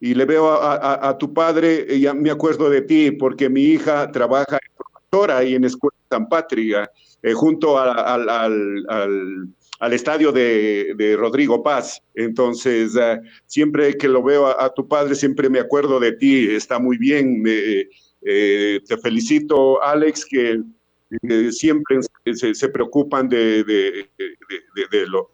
y 0.00 0.14
le 0.14 0.24
veo 0.24 0.48
a, 0.50 0.74
a- 0.76 1.08
a 1.10 1.18
tu 1.18 1.32
padre, 1.34 1.86
eh, 1.88 2.00
ya 2.00 2.14
me 2.14 2.30
acuerdo 2.30 2.70
de 2.70 2.82
ti 2.82 3.10
porque 3.12 3.48
mi 3.48 3.62
hija 3.64 4.10
trabaja 4.10 4.56
de 4.56 4.70
profesora 4.76 5.38
ahí 5.38 5.54
en 5.54 5.62
la 5.62 5.68
escuela 5.68 5.96
San 6.10 6.28
Patrick, 6.28 6.74
eh, 7.22 7.32
junto 7.34 7.78
a- 7.78 7.92
al, 7.92 8.28
al- 8.28 8.84
al- 8.88 9.48
al 9.78 9.92
estadio 9.92 10.32
de, 10.32 10.94
de 10.96 11.16
Rodrigo 11.16 11.62
Paz. 11.62 12.02
Entonces, 12.14 12.96
eh, 13.00 13.20
siempre 13.46 13.96
que 13.96 14.08
lo 14.08 14.22
veo 14.22 14.46
a, 14.46 14.72
tu 14.74 14.86
padre, 14.88 15.14
siempre 15.14 15.48
me 15.48 15.58
acuerdo 15.60 15.98
de 16.00 16.12
ti. 16.12 16.48
Está 16.54 16.78
muy 16.78 16.98
bien. 16.98 17.42
eh, 17.46 18.80
te 18.86 18.98
felicito, 18.98 19.82
Alex, 19.82 20.26
que 20.26 20.60
eh, 21.22 21.52
siempre 21.52 21.98
se, 22.34 22.54
se 22.54 22.68
preocupan 22.68 23.28
de, 23.28 23.64
de, 23.64 24.08
de- 24.18 24.86
de- 24.98 25.06
lo- 25.06 25.30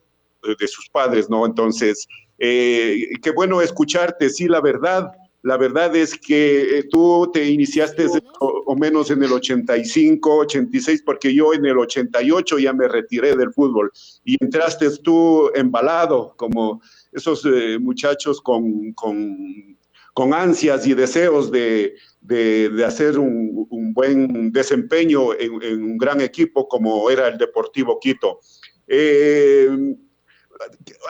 de 0.59 0.69
sus 0.69 0.89
padres, 0.91 1.29
¿no? 1.29 1.45
Entonces, 1.45 2.07
eh, 2.39 3.11
qué 3.23 3.31
bueno 3.31 3.63
escucharte. 3.63 4.29
Sí, 4.31 4.47
la 4.47 4.61
verdad, 4.61 5.11
la 5.43 5.57
verdad 5.57 5.95
es 5.95 6.19
que 6.19 6.79
eh, 6.79 6.85
tú 6.91 7.31
te 7.33 7.49
iniciaste 7.49 8.07
o, 8.41 8.63
o 8.67 8.77
menos 8.77 9.11
en 9.11 9.23
el 9.23 9.33
85, 9.33 10.39
86, 10.39 11.03
porque 11.05 11.35
yo 11.35 11.55
en 11.55 11.65
el 11.65 11.79
88 11.79 12.59
ya 12.59 12.73
me 12.73 12.89
retiré 12.89 13.37
del 13.37 13.53
fútbol 13.53 13.93
y 14.25 14.37
entraste 14.43 14.91
tú 15.05 15.51
embalado, 15.55 16.35
como 16.37 16.81
esos 17.13 17.45
eh, 17.47 17.79
muchachos 17.79 18.41
con, 18.41 18.93
con, 18.93 19.79
con 20.13 20.35
ansias 20.35 20.87
y 20.87 20.95
deseos 20.95 21.51
de, 21.51 21.95
de, 22.21 22.69
de 22.71 22.85
hacer 22.85 23.19
un, 23.19 23.67
un 23.71 23.95
buen 23.95 24.51
desempeño 24.51 25.33
en, 25.35 25.63
en 25.63 25.83
un 25.85 25.97
gran 25.97 26.21
equipo 26.21 26.67
como 26.67 27.09
era 27.09 27.29
el 27.29 27.39
Deportivo 27.39 27.99
Quito. 28.01 28.41
Eh, 28.89 29.69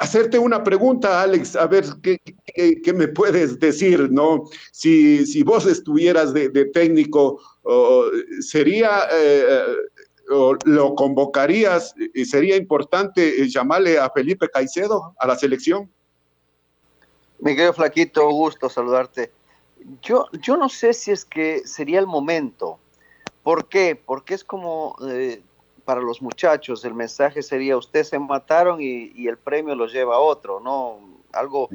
hacerte 0.00 0.38
una 0.38 0.62
pregunta, 0.62 1.23
Alex, 1.23 1.57
a 1.57 1.67
ver 1.67 1.85
qué, 2.03 2.21
me 2.93 3.09
puedes 3.09 3.59
decir, 3.59 4.11
¿no? 4.11 4.45
Si, 4.73 5.26
si 5.26 5.43
vos 5.43 5.67
estuvieras 5.67 6.33
de, 6.33 6.49
técnico, 6.67 7.41
¿sería, 8.41 9.03
eh, 9.12 9.65
o 10.31 10.57
lo 10.65 10.95
convocarías, 10.95 11.95
y 12.15 12.25
sería 12.25 12.57
importante 12.57 13.43
eh, 13.43 13.49
llamarle 13.49 13.99
a 13.99 14.11
Felipe 14.11 14.49
Caicedo 14.49 15.15
a 15.19 15.26
la 15.26 15.37
selección? 15.37 15.91
Mi 17.38 17.55
querido 17.55 17.73
Flaquito, 17.73 18.29
gusto 18.31 18.69
saludarte. 18.69 19.31
Yo, 20.03 20.26
yo 20.41 20.57
no 20.57 20.69
sé 20.69 20.95
si 20.95 21.11
es 21.12 21.25
que 21.25 21.67
sería 21.67 22.00
el 22.00 22.07
momento. 22.07 22.79
¿Por 23.43 23.69
qué? 23.69 23.95
Porque 23.95 24.35
es 24.35 24.43
como 24.43 24.97
eh, 25.09 25.43
para 25.87 26.02
los 26.02 26.21
muchachos, 26.21 26.85
el 26.85 26.93
mensaje 26.93 27.43
sería, 27.43 27.78
ustedes 27.78 28.09
se 28.09 28.19
mataron 28.19 28.83
y, 28.83 29.12
y 29.14 29.28
el 29.28 29.38
premio 29.38 29.75
lo 29.75 29.87
lleva 29.87 30.19
otro, 30.19 30.61
¿no? 30.61 30.99
Algo 31.33 31.69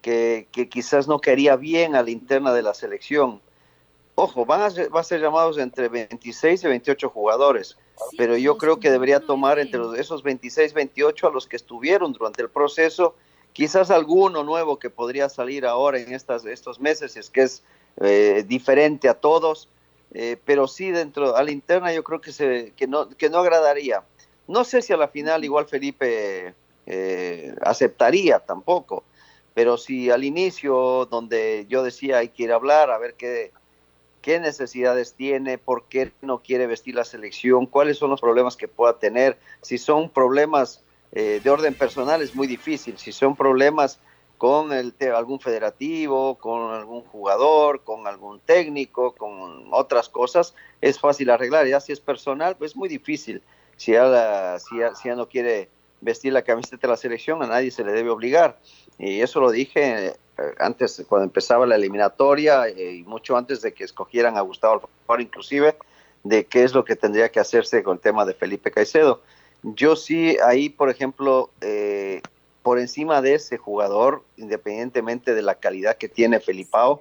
que, 0.00 0.48
que 0.52 0.68
quizás 0.70 1.06
no 1.08 1.20
quería 1.20 1.56
bien 1.56 1.94
a 1.96 2.02
la 2.02 2.10
interna 2.10 2.54
de 2.54 2.62
la 2.62 2.72
selección. 2.72 3.42
Ojo, 4.14 4.46
van 4.46 4.62
a 4.62 4.70
ser, 4.70 4.94
va 4.94 5.00
a 5.00 5.04
ser 5.04 5.20
llamados 5.20 5.58
entre 5.58 5.88
26 5.90 6.64
y 6.64 6.66
28 6.68 7.10
jugadores, 7.10 7.76
pero 8.16 8.36
yo 8.38 8.56
creo 8.56 8.80
que 8.80 8.90
debería 8.90 9.20
tomar 9.20 9.58
entre 9.58 9.78
los- 9.80 9.98
esos 9.98 10.22
26, 10.22 10.72
28 10.72 11.26
a 11.28 11.30
los 11.30 11.46
que 11.46 11.56
estuvieron 11.56 12.12
durante 12.12 12.40
el 12.42 12.48
proceso, 12.48 13.14
quizás 13.52 13.90
alguno 13.90 14.42
nuevo 14.44 14.78
que 14.78 14.88
podría 14.90 15.28
salir 15.28 15.66
ahora 15.66 15.98
en 15.98 16.14
estas, 16.14 16.46
estos 16.46 16.78
meses, 16.80 17.12
si 17.12 17.18
es 17.18 17.28
que 17.30 17.42
es 17.42 17.62
eh, 18.00 18.44
diferente 18.46 19.08
a 19.08 19.14
todos, 19.14 19.68
eh, 20.14 20.36
pero 20.44 20.66
sí 20.66 20.90
dentro, 20.90 21.36
a 21.36 21.42
la 21.42 21.50
interna 21.50 21.92
yo 21.92 22.04
creo 22.04 22.20
que, 22.20 22.32
se, 22.32 22.72
que, 22.76 22.86
no, 22.86 23.08
que 23.08 23.30
no 23.30 23.38
agradaría. 23.38 24.02
No 24.48 24.64
sé 24.64 24.82
si 24.82 24.92
a 24.92 24.96
la 24.96 25.08
final 25.08 25.44
igual 25.44 25.66
Felipe 25.66 26.54
eh, 26.86 27.54
aceptaría 27.62 28.38
tampoco, 28.38 29.04
pero 29.54 29.76
si 29.76 30.10
al 30.10 30.24
inicio 30.24 31.06
donde 31.06 31.66
yo 31.68 31.82
decía 31.82 32.18
hay 32.18 32.28
que 32.28 32.44
ir 32.44 32.52
a 32.52 32.56
hablar, 32.56 32.90
a 32.90 32.98
ver 32.98 33.14
qué, 33.14 33.52
qué 34.22 34.38
necesidades 34.40 35.14
tiene, 35.14 35.58
por 35.58 35.84
qué 35.84 36.12
no 36.22 36.42
quiere 36.42 36.66
vestir 36.66 36.94
la 36.94 37.04
selección, 37.04 37.66
cuáles 37.66 37.98
son 37.98 38.10
los 38.10 38.20
problemas 38.20 38.56
que 38.56 38.68
pueda 38.68 38.98
tener, 38.98 39.38
si 39.62 39.78
son 39.78 40.10
problemas 40.10 40.82
eh, 41.12 41.40
de 41.42 41.50
orden 41.50 41.74
personal 41.74 42.22
es 42.22 42.34
muy 42.34 42.46
difícil, 42.46 42.98
si 42.98 43.12
son 43.12 43.36
problemas 43.36 44.00
con 44.38 44.72
el, 44.72 44.94
algún 45.14 45.40
federativo, 45.40 46.36
con 46.36 46.72
algún 46.72 47.02
jugador, 47.02 47.82
con 47.84 48.06
algún 48.06 48.40
técnico, 48.40 49.12
con 49.12 49.68
otras 49.72 50.08
cosas, 50.08 50.54
es 50.80 50.98
fácil 50.98 51.30
arreglar, 51.30 51.66
ya 51.66 51.80
si 51.80 51.92
es 51.92 52.00
personal, 52.00 52.56
pues 52.56 52.72
es 52.72 52.76
muy 52.76 52.88
difícil, 52.88 53.42
si 53.76 53.92
ya, 53.92 54.04
la- 54.04 54.58
si 54.58 54.78
ya- 54.78 54.94
si 54.94 55.08
ya 55.08 55.16
no 55.16 55.28
quiere 55.28 55.68
vestir 56.00 56.32
la 56.32 56.42
camiseta 56.42 56.86
de 56.86 56.88
la 56.92 56.96
selección, 56.96 57.42
a 57.42 57.46
nadie 57.46 57.70
se 57.70 57.82
le 57.84 57.92
debe 57.92 58.10
obligar, 58.10 58.58
y 58.98 59.20
eso 59.20 59.40
lo 59.40 59.50
dije 59.50 60.08
eh, 60.08 60.54
antes, 60.58 61.02
cuando 61.08 61.24
empezaba 61.24 61.64
la 61.66 61.76
eliminatoria 61.76 62.68
eh, 62.68 62.96
y 62.96 63.02
mucho 63.04 63.36
antes 63.38 63.62
de 63.62 63.72
que 63.72 63.84
escogieran 63.84 64.36
a 64.36 64.42
Gustavo 64.42 64.74
Alfaro, 64.74 65.22
inclusive, 65.22 65.76
de 66.24 66.44
qué 66.44 66.62
es 66.64 66.74
lo 66.74 66.84
que 66.84 66.96
tendría 66.96 67.30
que 67.30 67.40
hacerse 67.40 67.82
con 67.82 67.94
el 67.96 68.00
tema 68.00 68.26
de 68.26 68.34
Felipe 68.34 68.70
Caicedo. 68.70 69.22
Yo 69.62 69.96
sí, 69.96 70.36
ahí, 70.44 70.68
por 70.68 70.90
ejemplo, 70.90 71.50
eh, 71.62 72.20
por 72.66 72.80
encima 72.80 73.22
de 73.22 73.34
ese 73.34 73.58
jugador, 73.58 74.24
independientemente 74.36 75.36
de 75.36 75.42
la 75.42 75.54
calidad 75.54 75.98
que 75.98 76.08
tiene 76.08 76.40
Felipao, 76.40 77.00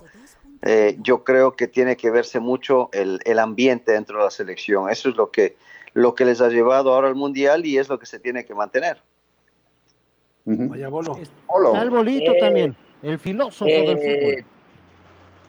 eh, 0.62 0.96
yo 1.02 1.24
creo 1.24 1.56
que 1.56 1.68
tiene 1.68 1.98
que 1.98 2.12
verse 2.12 2.40
mucho 2.40 2.92
el, 2.94 3.20
el 3.26 3.40
ambiente 3.40 3.94
dentro 3.94 4.20
de 4.20 4.26
la 4.26 4.30
selección. 4.30 4.92
Eso 4.92 5.10
es 5.10 5.16
lo 5.16 5.32
que, 5.32 5.58
lo 5.96 6.14
que 6.14 6.24
les 6.24 6.40
ha 6.40 6.50
llevado 6.50 6.94
ahora 6.94 7.08
al 7.08 7.16
Mundial 7.16 7.66
y 7.66 7.80
es 7.80 7.90
lo 7.90 7.98
que 7.98 8.06
se 8.06 8.20
tiene 8.20 8.46
que 8.46 8.54
mantener. 8.54 9.02
Vaya 10.44 10.88
bolo. 10.88 11.18
Bolo. 11.48 11.70
Está 11.70 11.82
el 11.82 11.90
bolito 11.90 12.32
Eh, 12.34 12.40
también, 12.40 12.76
el 13.02 13.18
filósofo 13.18 13.66
del 13.66 13.98
eh, 14.00 14.46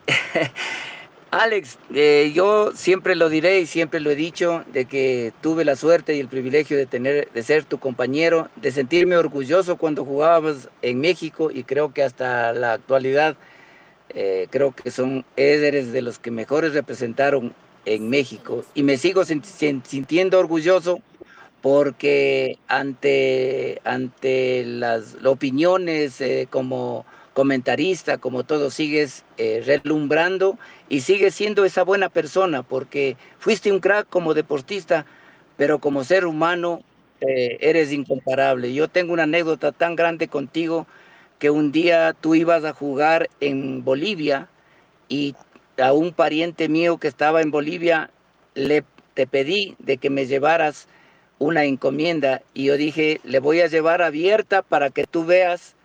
fútbol. 0.07 0.51
Alex, 1.39 1.79
eh, 1.95 2.33
yo 2.35 2.73
siempre 2.75 3.15
lo 3.15 3.29
diré 3.29 3.61
y 3.61 3.67
siempre 3.67 4.01
lo 4.01 4.11
he 4.11 4.15
dicho 4.17 4.65
de 4.73 4.87
que 4.87 5.33
tuve 5.43 5.65
la 5.67 5.77
suerte 5.77 6.15
y 6.17 6.21
el 6.21 6.29
privilegio 6.29 6.77
de 6.79 6.87
tener, 6.87 7.31
de 7.33 7.43
ser 7.43 7.65
tu 7.65 7.79
compañero, 7.79 8.49
de 8.57 8.71
sentirme 8.73 9.17
orgulloso 9.19 9.77
cuando 9.77 10.05
jugábamos 10.07 10.71
en 10.83 11.01
México 11.01 11.51
y 11.53 11.65
creo 11.65 11.93
que 11.93 12.03
hasta 12.05 12.53
la 12.55 12.73
actualidad 12.75 13.37
eh, 14.11 14.49
creo 14.51 14.73
que 14.75 14.91
son 14.91 15.25
eres 15.37 15.93
de 15.93 16.03
los 16.03 16.19
que 16.19 16.31
mejores 16.31 16.75
representaron 16.75 17.55
en 17.87 18.11
México. 18.11 18.65
Y 18.75 18.83
me 18.83 18.97
sigo 18.97 19.25
sin- 19.25 19.45
sin- 19.45 19.85
sintiendo 19.85 20.39
orgulloso 20.39 21.01
porque 21.63 22.59
ante, 22.69 23.81
ante 23.85 24.65
las 24.65 25.17
opiniones 25.25 26.21
eh, 26.21 26.47
como, 26.51 27.05
comentarista, 27.37 28.17
como 28.17 28.45
todo, 28.45 28.71
sigues 28.71 29.23
eh, 29.37 29.63
relumbrando 29.67 30.59
y 30.89 31.03
sigues 31.03 31.35
siendo 31.35 31.67
esa 31.67 31.85
buena 31.85 32.09
persona, 32.09 32.63
porque 32.63 33.19
fuiste 33.39 33.71
un 33.71 33.81
crack 33.81 34.09
como 34.09 34.33
deportista, 34.33 35.05
pero 35.59 35.79
como 35.79 36.03
ser 36.03 36.25
humano 36.25 36.81
eh, 37.21 37.59
eres 37.61 37.93
incomparable. 37.93 38.73
Yo 38.73 38.89
tengo 38.89 39.13
una 39.13 39.25
anécdota 39.25 39.71
tan 39.71 39.97
grande 39.97 40.29
contigo 40.29 40.87
que 41.39 41.51
un 41.51 41.73
día 41.73 42.15
tú 42.19 42.35
ibas 42.35 42.65
a 42.65 42.73
jugar 42.73 43.29
en 43.41 43.85
Bolivia 43.85 44.49
y 45.11 45.35
a 45.77 45.93
un 45.93 46.15
pariente 46.15 46.71
mío 46.71 46.97
que 46.97 47.09
estaba 47.09 47.43
en 47.43 47.51
Bolivia 47.51 48.09
le 48.55 48.83
te 49.13 49.27
pedí 49.27 49.77
de 49.79 49.99
que 49.99 50.09
me 50.09 50.25
llevaras 50.25 50.89
una 51.39 51.67
encomienda 51.67 52.41
y 52.55 52.65
yo 52.65 52.79
dije, 52.79 53.21
le 53.25 53.41
voy 53.41 53.61
a 53.61 53.67
llevar 53.67 54.01
abierta 54.01 54.63
para 54.63 54.89
que 54.89 55.05
tú 55.05 55.27
veas 55.27 55.76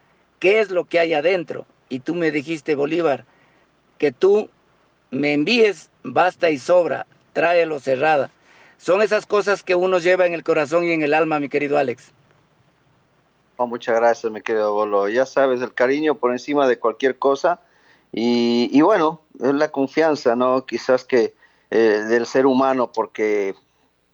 qué 0.41 0.59
es 0.59 0.71
lo 0.71 0.83
que 0.85 0.99
hay 0.99 1.13
adentro. 1.13 1.65
Y 1.87 1.99
tú 1.99 2.15
me 2.15 2.31
dijiste, 2.31 2.75
Bolívar, 2.75 3.25
que 3.97 4.11
tú 4.11 4.49
me 5.11 5.33
envíes, 5.33 5.89
basta 6.03 6.49
y 6.49 6.57
sobra, 6.57 7.05
tráelo 7.31 7.79
cerrada. 7.79 8.31
Son 8.77 9.01
esas 9.01 9.27
cosas 9.27 9.61
que 9.61 9.75
uno 9.75 9.99
lleva 9.99 10.25
en 10.25 10.33
el 10.33 10.43
corazón 10.43 10.83
y 10.83 10.91
en 10.91 11.03
el 11.03 11.13
alma, 11.13 11.39
mi 11.39 11.47
querido 11.47 11.77
Alex. 11.77 12.11
Oh, 13.57 13.67
muchas 13.67 13.95
gracias, 13.95 14.31
mi 14.31 14.41
querido 14.41 14.73
Bolo. 14.73 15.07
Ya 15.07 15.27
sabes, 15.27 15.61
el 15.61 15.75
cariño 15.75 16.15
por 16.15 16.31
encima 16.31 16.67
de 16.67 16.79
cualquier 16.79 17.19
cosa. 17.19 17.61
Y, 18.11 18.81
bueno, 18.81 19.21
es 19.39 19.53
la 19.53 19.71
confianza, 19.71 20.35
¿no? 20.35 20.65
Quizás 20.65 21.05
que 21.05 21.35
eh, 21.69 21.77
del 22.09 22.25
ser 22.25 22.47
humano, 22.47 22.91
porque 22.91 23.53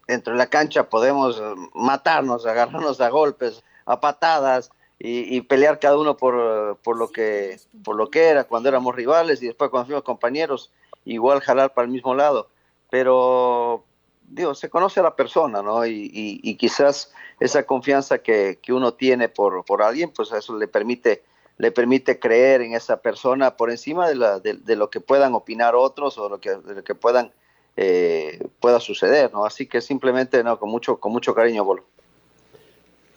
dentro 0.08 0.34
de 0.34 0.40
la 0.40 0.48
cancha 0.48 0.90
podemos 0.90 1.42
matarnos, 1.74 2.46
agarrarnos 2.46 3.00
a 3.00 3.10
golpes, 3.10 3.64
a 3.86 4.02
patadas 4.02 4.72
y, 5.00 5.42
pelear 5.42 5.80
cada 5.80 5.98
uno 5.98 6.18
por, 6.18 6.78
por, 6.78 6.98
lo 6.98 7.12
que, 7.12 7.60
por 7.84 7.96
lo 7.96 8.10
que 8.10 8.26
era 8.26 8.46
cuando 8.46 8.70
éramos 8.70 8.96
rivales 8.96 9.42
y 9.44 9.46
después 9.46 9.70
cuando 9.70 9.86
fuimos 9.86 10.04
compañeros, 10.04 10.72
igual 11.06 11.42
jalar 11.42 11.74
para 11.74 11.86
el 11.86 11.92
mismo 11.92 12.16
lado. 12.16 12.50
Pero, 12.90 13.84
digo, 14.24 14.56
se 14.56 14.70
conoce 14.70 15.00
a 15.00 15.04
la 15.04 15.16
persona, 15.16 15.62
¿no? 15.62 15.86
Y, 15.86 16.56
quizás 16.60 17.14
esa 17.40 17.64
confianza 17.64 18.20
que, 18.20 18.60
que 18.62 18.74
uno 18.74 18.96
tiene 18.96 19.30
por, 19.30 19.64
por, 19.66 19.84
alguien, 19.84 20.12
pues 20.12 20.32
eso 20.32 20.58
le 20.58 20.68
permite, 20.68 21.24
le 21.58 21.72
permite 21.72 22.20
creer 22.20 22.62
en 22.62 22.74
esa 22.74 23.02
persona 23.02 23.56
por 23.56 23.70
encima 23.70 24.08
de, 24.08 24.16
la, 24.16 24.40
de, 24.40 24.76
lo 24.76 24.90
que 24.90 25.00
puedan 25.00 25.36
opinar 25.36 25.76
otros 25.76 26.18
o 26.18 26.28
lo 26.28 26.40
que, 26.40 26.56
de 26.56 26.76
lo 26.76 26.84
que 26.84 26.96
puedan 26.96 27.32
eh, 27.80 28.40
pueda 28.60 28.80
suceder, 28.80 29.32
¿no? 29.32 29.46
Así 29.46 29.68
que 29.68 29.82
simplemente, 29.82 30.44
no, 30.44 30.58
con 30.58 30.72
mucho, 30.72 31.00
con 31.00 31.12
mucho 31.12 31.36
cariño, 31.36 31.64
Bolo. 31.64 31.84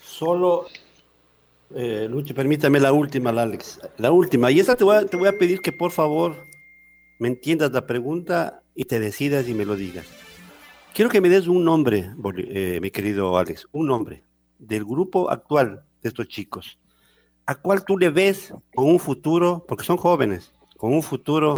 Solo, 0.03 0.67
eh, 1.75 2.09
Lucho, 2.11 2.35
permítame 2.35 2.81
la 2.81 2.93
última, 2.93 3.31
Alex. 3.31 3.81
La 3.99 4.13
última. 4.13 4.51
Y 4.51 4.61
esa 4.61 4.77
te 4.77 4.85
voy, 4.85 4.97
a, 4.97 5.07
te 5.07 5.17
voy 5.17 5.29
a 5.29 5.39
pedir 5.39 5.61
que 5.61 5.73
por 5.73 5.91
favor 5.91 6.37
me 7.19 7.29
entiendas 7.29 7.73
la 7.73 7.87
pregunta 7.87 8.63
y 8.75 8.85
te 8.85 8.99
decidas 8.99 9.49
y 9.49 9.55
me 9.55 9.65
lo 9.65 9.77
digas. 9.77 10.07
Quiero 10.95 11.11
que 11.11 11.21
me 11.21 11.29
des 11.29 11.47
un 11.47 11.65
nombre, 11.65 12.11
eh, 12.49 12.79
mi 12.83 12.91
querido 12.91 13.39
Alex, 13.39 13.69
un 13.73 13.87
nombre 13.87 14.25
del 14.59 14.85
grupo 14.85 15.31
actual 15.31 15.85
de 16.03 16.09
estos 16.09 16.29
chicos. 16.29 16.79
¿A 17.47 17.55
cuál 17.55 17.85
tú 17.85 17.99
le 17.99 18.11
ves 18.11 18.53
con 18.75 18.89
un 18.89 18.99
futuro, 18.99 19.65
porque 19.67 19.85
son 19.85 19.97
jóvenes, 19.97 20.53
con 20.77 20.93
un 20.93 21.03
futuro 21.03 21.57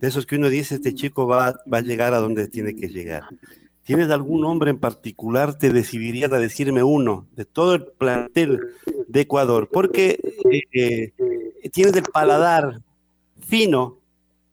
de 0.00 0.08
esos 0.08 0.26
que 0.26 0.36
uno 0.36 0.48
dice, 0.48 0.76
este 0.76 0.94
chico 0.94 1.26
va, 1.26 1.60
va 1.72 1.78
a 1.78 1.82
llegar 1.82 2.14
a 2.14 2.18
donde 2.18 2.48
tiene 2.48 2.74
que 2.76 2.88
llegar. 2.88 3.24
¿Tienes 3.88 4.10
algún 4.10 4.42
nombre 4.42 4.68
en 4.68 4.78
particular? 4.78 5.56
Te 5.56 5.72
decidirías 5.72 6.30
a 6.30 6.38
decirme 6.38 6.82
uno 6.82 7.26
de 7.34 7.46
todo 7.46 7.74
el 7.74 7.86
plantel 7.86 8.60
de 9.06 9.20
Ecuador, 9.22 9.70
porque 9.72 10.20
eh, 10.74 11.14
tienes 11.72 11.96
el 11.96 12.02
paladar 12.02 12.82
fino, 13.40 13.96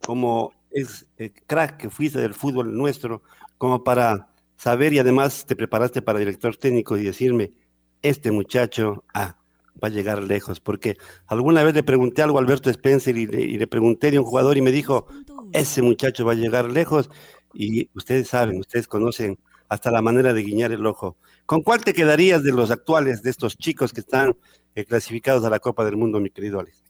como 0.06 0.54
es 0.70 1.04
el 1.18 1.34
crack 1.46 1.76
que 1.76 1.90
fuiste 1.90 2.18
del 2.18 2.32
fútbol 2.32 2.74
nuestro, 2.74 3.20
como 3.58 3.84
para 3.84 4.26
saber 4.56 4.94
y 4.94 5.00
además 5.00 5.44
te 5.44 5.54
preparaste 5.54 6.00
para 6.00 6.18
director 6.18 6.56
técnico 6.56 6.96
y 6.96 7.04
decirme, 7.04 7.52
este 8.00 8.30
muchacho, 8.30 9.04
ah, 9.12 9.36
va 9.84 9.88
a 9.88 9.90
llegar 9.90 10.22
lejos, 10.22 10.60
porque 10.60 10.96
alguna 11.26 11.62
vez 11.62 11.74
le 11.74 11.82
pregunté 11.82 12.22
algo 12.22 12.38
a 12.38 12.40
Alberto 12.40 12.70
Spencer 12.70 13.14
y 13.18 13.26
le, 13.26 13.66
pregunté 13.66 14.10
de 14.10 14.18
un 14.18 14.24
jugador 14.24 14.56
y 14.56 14.62
me 14.62 14.72
dijo, 14.72 15.06
ese 15.52 15.82
muchacho 15.82 16.24
va 16.24 16.32
a 16.32 16.36
llegar 16.36 16.70
lejos 16.70 17.10
y 17.56 17.90
ustedes 17.94 18.28
saben, 18.28 18.58
ustedes 18.58 18.86
conocen 18.86 19.38
hasta 19.68 19.90
la 19.90 20.02
manera 20.02 20.32
de 20.32 20.42
guiñar 20.42 20.72
el 20.72 20.86
ojo. 20.86 21.16
¿Con 21.44 21.62
cuál 21.62 21.82
te 21.84 21.92
quedarías 21.92 22.42
de 22.42 22.52
los 22.52 22.70
actuales, 22.70 23.22
de 23.22 23.30
estos 23.30 23.56
chicos 23.56 23.92
que 23.92 24.00
están 24.00 24.36
eh, 24.74 24.84
clasificados 24.84 25.44
a 25.44 25.50
la 25.50 25.58
Copa 25.58 25.84
del 25.84 25.96
Mundo, 25.96 26.20
mi 26.20 26.30
querido 26.30 26.60
Alex? 26.60 26.82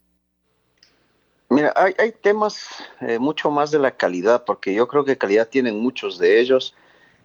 Mira, 1.49 1.73
hay, 1.77 2.13
temas 2.21 2.67
eh, 3.01 3.21
mucho 3.21 3.51
más 3.51 3.71
de 3.71 3.79
la 3.79 3.93
calidad, 3.93 4.45
porque 4.45 4.75
yo 4.75 4.89
creo 4.89 5.05
que 5.05 5.17
calidad 5.17 5.49
tienen 5.49 5.79
muchos 5.79 6.19
de 6.19 6.41
ellos 6.41 6.75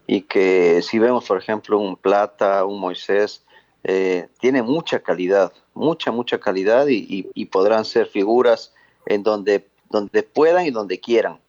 y 0.06 0.22
que 0.22 0.82
si 0.84 1.00
vemos, 1.00 1.26
por 1.26 1.40
ejemplo, 1.40 1.80
un 1.80 1.96
Plata, 1.96 2.64
un 2.66 2.80
Moisés, 2.80 3.44
eh, 3.84 4.28
tiene 4.40 4.62
mucha 4.62 5.00
calidad, 5.00 5.52
mucha, 5.74 6.12
mucha 6.12 6.40
calidad 6.40 6.86
y, 6.88 7.46
podrán 7.46 7.84
ser 7.84 8.06
figuras 8.08 8.74
en 9.08 9.24
donde, 9.24 9.68
donde 9.90 10.22
puedan 10.22 10.68
y 10.68 10.72
donde 10.72 11.00
quieran. 11.00 11.40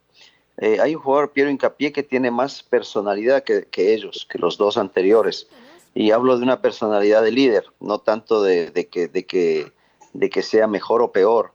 Eh, 0.59 0.79
hay 0.81 0.95
un 0.95 1.03
jugador, 1.03 1.33
Piero 1.33 1.51
Incapié, 1.51 1.93
que 1.93 2.03
tiene 2.03 2.31
más 2.31 2.63
personalidad 2.63 3.43
que, 3.43 3.67
ellos, 3.75 4.27
que 4.31 4.39
los 4.39 4.59
dos 4.59 4.77
anteriores. 4.77 5.49
Y 5.95 6.11
hablo 6.11 6.37
de 6.37 6.45
una 6.45 6.61
personalidad 6.61 7.23
de 7.23 7.33
líder, 7.33 7.67
no 7.81 7.99
tanto 7.99 8.43
de, 8.43 8.73
que, 8.91 9.09
de, 9.09 9.27
que, 9.27 9.73
de 10.13 10.31
que 10.31 10.43
sea 10.43 10.67
mejor 10.67 11.03
o 11.03 11.13
peor. 11.13 11.53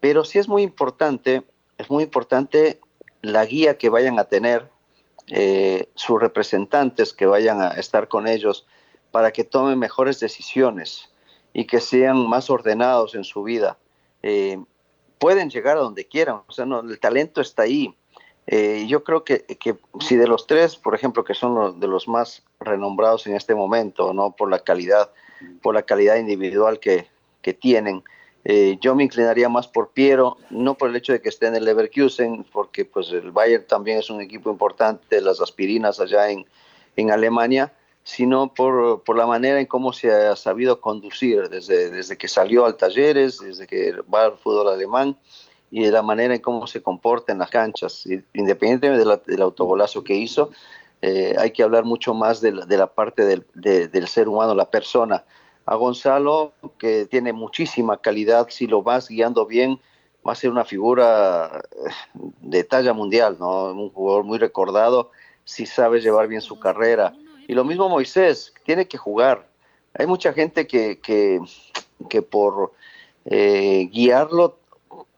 Pero 0.00 0.24
sí 0.24 0.38
es 0.38 0.48
muy 0.48 0.62
importante, 0.62 1.42
es 1.78 1.90
muy 1.90 2.04
importante 2.04 2.80
la 3.22 3.44
guía 3.44 3.76
que 3.78 3.88
vayan 3.88 4.18
a 4.18 4.24
tener 4.24 4.70
eh, 5.32 5.88
sus 5.94 6.20
representantes 6.20 7.12
que 7.12 7.26
vayan 7.26 7.62
a 7.62 7.68
estar 7.72 8.08
con 8.08 8.26
ellos 8.26 8.66
para 9.12 9.30
que 9.32 9.44
tomen 9.44 9.78
mejores 9.78 10.18
decisiones 10.18 11.08
y 11.52 11.66
que 11.66 11.80
sean 11.80 12.28
más 12.28 12.50
ordenados 12.50 13.14
en 13.14 13.22
su 13.22 13.44
vida. 13.44 13.78
Eh, 14.22 14.58
pueden 15.18 15.48
llegar 15.50 15.76
a 15.76 15.80
donde 15.80 16.06
quieran, 16.06 16.42
o 16.48 16.52
sea, 16.52 16.66
no, 16.66 16.80
el 16.80 16.98
talento 16.98 17.40
está 17.40 17.62
ahí. 17.62 17.94
Eh, 18.52 18.86
yo 18.88 19.04
creo 19.04 19.22
que, 19.22 19.44
que, 19.44 19.76
si 20.00 20.16
de 20.16 20.26
los 20.26 20.48
tres, 20.48 20.74
por 20.74 20.96
ejemplo, 20.96 21.22
que 21.22 21.34
son 21.34 21.54
los, 21.54 21.78
de 21.78 21.86
los 21.86 22.08
más 22.08 22.42
renombrados 22.58 23.28
en 23.28 23.36
este 23.36 23.54
momento, 23.54 24.12
no 24.12 24.32
por 24.32 24.50
la 24.50 24.58
calidad, 24.58 25.12
por 25.62 25.72
la 25.72 25.82
calidad 25.82 26.16
individual 26.16 26.80
que, 26.80 27.06
que 27.42 27.54
tienen, 27.54 28.02
eh, 28.44 28.76
yo 28.80 28.96
me 28.96 29.04
inclinaría 29.04 29.48
más 29.48 29.68
por 29.68 29.90
Piero, 29.90 30.36
no 30.50 30.74
por 30.74 30.90
el 30.90 30.96
hecho 30.96 31.12
de 31.12 31.22
que 31.22 31.28
esté 31.28 31.46
en 31.46 31.54
el 31.54 31.64
Leverkusen, 31.64 32.44
porque 32.52 32.84
pues 32.84 33.12
el 33.12 33.30
Bayern 33.30 33.68
también 33.68 33.98
es 33.98 34.10
un 34.10 34.20
equipo 34.20 34.50
importante, 34.50 35.20
las 35.20 35.40
aspirinas 35.40 36.00
allá 36.00 36.28
en, 36.28 36.44
en 36.96 37.12
Alemania, 37.12 37.72
sino 38.02 38.52
por, 38.52 39.04
por, 39.04 39.16
la 39.16 39.26
manera 39.26 39.60
en 39.60 39.66
cómo 39.66 39.92
se 39.92 40.10
ha 40.10 40.34
sabido 40.34 40.80
conducir 40.80 41.48
desde, 41.50 41.88
desde 41.90 42.18
que 42.18 42.26
salió 42.26 42.66
al 42.66 42.76
talleres, 42.76 43.38
desde 43.38 43.68
que 43.68 43.94
va 44.12 44.24
al 44.24 44.38
fútbol 44.38 44.70
alemán 44.70 45.16
y 45.70 45.84
de 45.84 45.90
la 45.90 46.02
manera 46.02 46.34
en 46.34 46.40
cómo 46.40 46.66
se 46.66 46.82
comporta 46.82 47.32
en 47.32 47.38
las 47.38 47.50
canchas. 47.50 48.06
Independientemente 48.34 49.20
del 49.26 49.42
autogolazo 49.42 50.02
que 50.02 50.14
hizo, 50.14 50.50
eh, 51.02 51.34
hay 51.38 51.52
que 51.52 51.62
hablar 51.62 51.84
mucho 51.84 52.12
más 52.14 52.40
de 52.40 52.52
la, 52.52 52.66
de 52.66 52.76
la 52.76 52.88
parte 52.88 53.24
del, 53.24 53.46
del, 53.54 54.08
ser 54.08 54.28
humano, 54.28 54.54
la 54.54 54.70
persona. 54.70 55.24
A 55.66 55.76
Gonzalo, 55.76 56.52
que 56.78 57.06
tiene 57.06 57.32
muchísima 57.32 57.98
calidad, 57.98 58.48
si 58.50 58.66
lo 58.66 58.82
vas 58.82 59.08
guiando 59.08 59.46
bien, 59.46 59.78
va 60.26 60.32
a 60.32 60.36
ser 60.36 60.50
una 60.50 60.64
figura 60.64 61.62
eh, 61.72 61.90
de 62.40 62.64
talla 62.64 62.92
mundial, 62.92 63.36
¿no? 63.38 63.72
un 63.72 63.90
jugador 63.90 64.24
muy 64.24 64.38
recordado, 64.38 65.10
si 65.44 65.66
sabe 65.66 66.00
llevar 66.00 66.28
bien 66.28 66.40
su 66.40 66.58
carrera 66.58 67.14
y 67.50 67.54
lo 67.54 67.64
mismo 67.64 67.88
Moisés, 67.88 68.54
tiene 68.64 68.86
que 68.86 68.96
jugar. 68.96 69.48
Hay 69.98 70.06
mucha 70.06 70.32
gente 70.32 70.68
que, 70.68 71.00
que, 71.00 71.40
que 72.08 72.22
por 72.22 72.70
eh, 73.24 73.88
guiarlo 73.90 74.59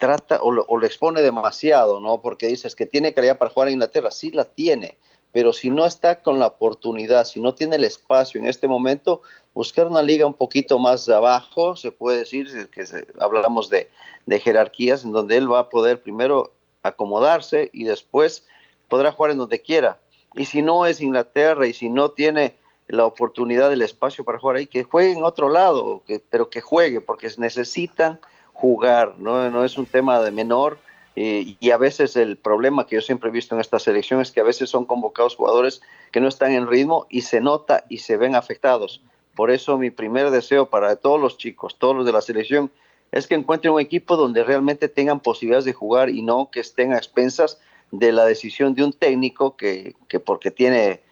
trata 0.03 0.43
o 0.43 0.51
lo, 0.51 0.85
expone 0.85 1.23
demasiado, 1.23 2.01
¿no? 2.01 2.21
Porque 2.21 2.49
dices 2.49 2.75
que 2.75 2.87
tiene 2.87 3.15
calidad 3.15 3.38
para 3.38 3.53
jugar 3.53 3.69
en 3.69 3.75
Inglaterra, 3.75 4.11
sí 4.11 4.33
la 4.33 4.45
tiene, 4.45 4.99
pero 5.31 5.53
si 5.53 5.71
no 5.71 5.87
está 5.87 6.23
con 6.23 6.41
la 6.41 6.49
oportunidad, 6.49 7.25
si 7.25 7.41
no 7.41 7.55
tiene 7.55 7.77
el 7.77 7.85
espacio 7.85 8.41
en 8.41 8.49
este 8.49 8.67
momento, 8.67 9.23
buscar 9.55 9.87
una 9.87 10.03
liga 10.03 10.27
un 10.27 10.35
poquito 10.35 10.81
más 10.81 11.09
abajo, 11.09 11.77
se 11.77 11.93
puede 11.93 12.19
decir, 12.19 12.69
que 12.71 12.85
hablamos 13.21 13.71
de, 13.71 13.91
de 14.27 14.41
jerarquías, 14.41 15.05
en 15.05 15.12
donde 15.12 15.37
él 15.37 15.51
va 15.51 15.61
a 15.61 15.69
poder 15.69 16.03
primero 16.03 16.51
acomodarse 16.83 17.71
y 17.73 17.85
después 17.85 18.45
podrá 18.88 19.12
jugar 19.12 19.31
en 19.31 19.38
donde 19.38 19.62
quiera. 19.62 20.01
Y 20.35 20.47
si 20.47 20.62
no 20.62 20.85
es 20.85 21.01
Inglaterra 21.01 21.65
y 21.69 21.75
si 21.75 21.88
no 21.88 22.11
tiene 22.11 22.57
la 22.88 23.07
oportunidad 23.07 23.71
del 23.71 23.83
espacio 23.83 24.25
para 24.25 24.41
jugar 24.41 24.57
ahí, 24.57 24.67
que 24.67 24.83
juegue 24.83 25.12
en 25.12 25.23
otro 25.23 25.49
lado, 25.49 26.03
que, 26.05 26.21
pero 26.29 26.51
que 26.51 26.61
juegue, 26.61 27.01
porque 27.01 27.31
necesitan 27.38 28.19
jugar, 28.53 29.15
no, 29.19 29.51
no 29.51 29.65
es 29.65 29.79
un 29.79 29.87
tema 29.87 30.21
de 30.21 30.31
menor. 30.31 30.79
Eh, 31.15 31.57
y 31.61 31.71
a 31.71 31.77
veces 31.77 32.17
el 32.17 32.38
problema 32.38 32.87
que 32.87 32.95
yo 32.97 33.03
siempre 33.03 33.29
he 33.29 33.33
visto 33.33 33.55
en 33.55 33.61
esta 33.61 33.79
selección 33.79 34.21
es 34.21 34.31
que 34.31 34.41
a 34.41 34.45
veces 34.45 34.71
son 34.71 34.87
convocados 34.87 35.37
jugadores 35.37 35.83
que 36.11 36.21
no 36.21 36.29
están 36.29 36.53
en 36.53 36.67
ritmo 36.67 37.07
y 37.11 37.21
se 37.23 37.41
nota 37.41 37.85
y 37.88 37.99
se 37.99 38.17
ven 38.17 38.35
afectados. 38.35 39.03
Por 39.35 39.51
eso 39.51 39.77
mi 39.79 39.91
primer 39.91 40.31
deseo 40.31 40.71
para 40.71 40.97
todos 40.97 41.21
los 41.21 41.37
chicos, 41.37 41.77
todos 41.79 41.97
los 41.97 42.07
de 42.07 42.12
la 42.12 42.23
selección, 42.23 42.71
es 43.11 43.27
que 43.27 43.35
encuentren 43.35 43.75
un 43.75 43.81
equipo 43.81 44.17
donde 44.17 44.43
realmente 44.43 44.88
tengan 44.88 45.21
posibilidades 45.21 45.67
de 45.67 45.75
jugar 45.75 46.09
y 46.09 46.23
no 46.23 46.51
que 46.51 46.61
estén 46.61 46.93
a 46.93 46.97
expensas 46.97 47.61
de 47.91 48.11
la 48.11 48.25
decisión 48.25 48.75
de 48.75 48.85
un 48.85 48.93
técnico 48.93 49.57
que, 49.57 49.95
que 50.09 50.19
porque 50.19 50.51
tiene 50.51 51.03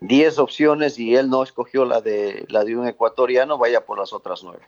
10 0.00 0.38
opciones 0.38 0.98
y 0.98 1.14
él 1.16 1.28
no 1.28 1.42
escogió 1.42 1.84
la 1.84 2.00
de, 2.00 2.46
la 2.48 2.64
de 2.64 2.76
un 2.76 2.86
ecuatoriano, 2.86 3.58
vaya 3.58 3.84
por 3.84 3.98
las 3.98 4.12
otras 4.12 4.42
nueve. 4.42 4.62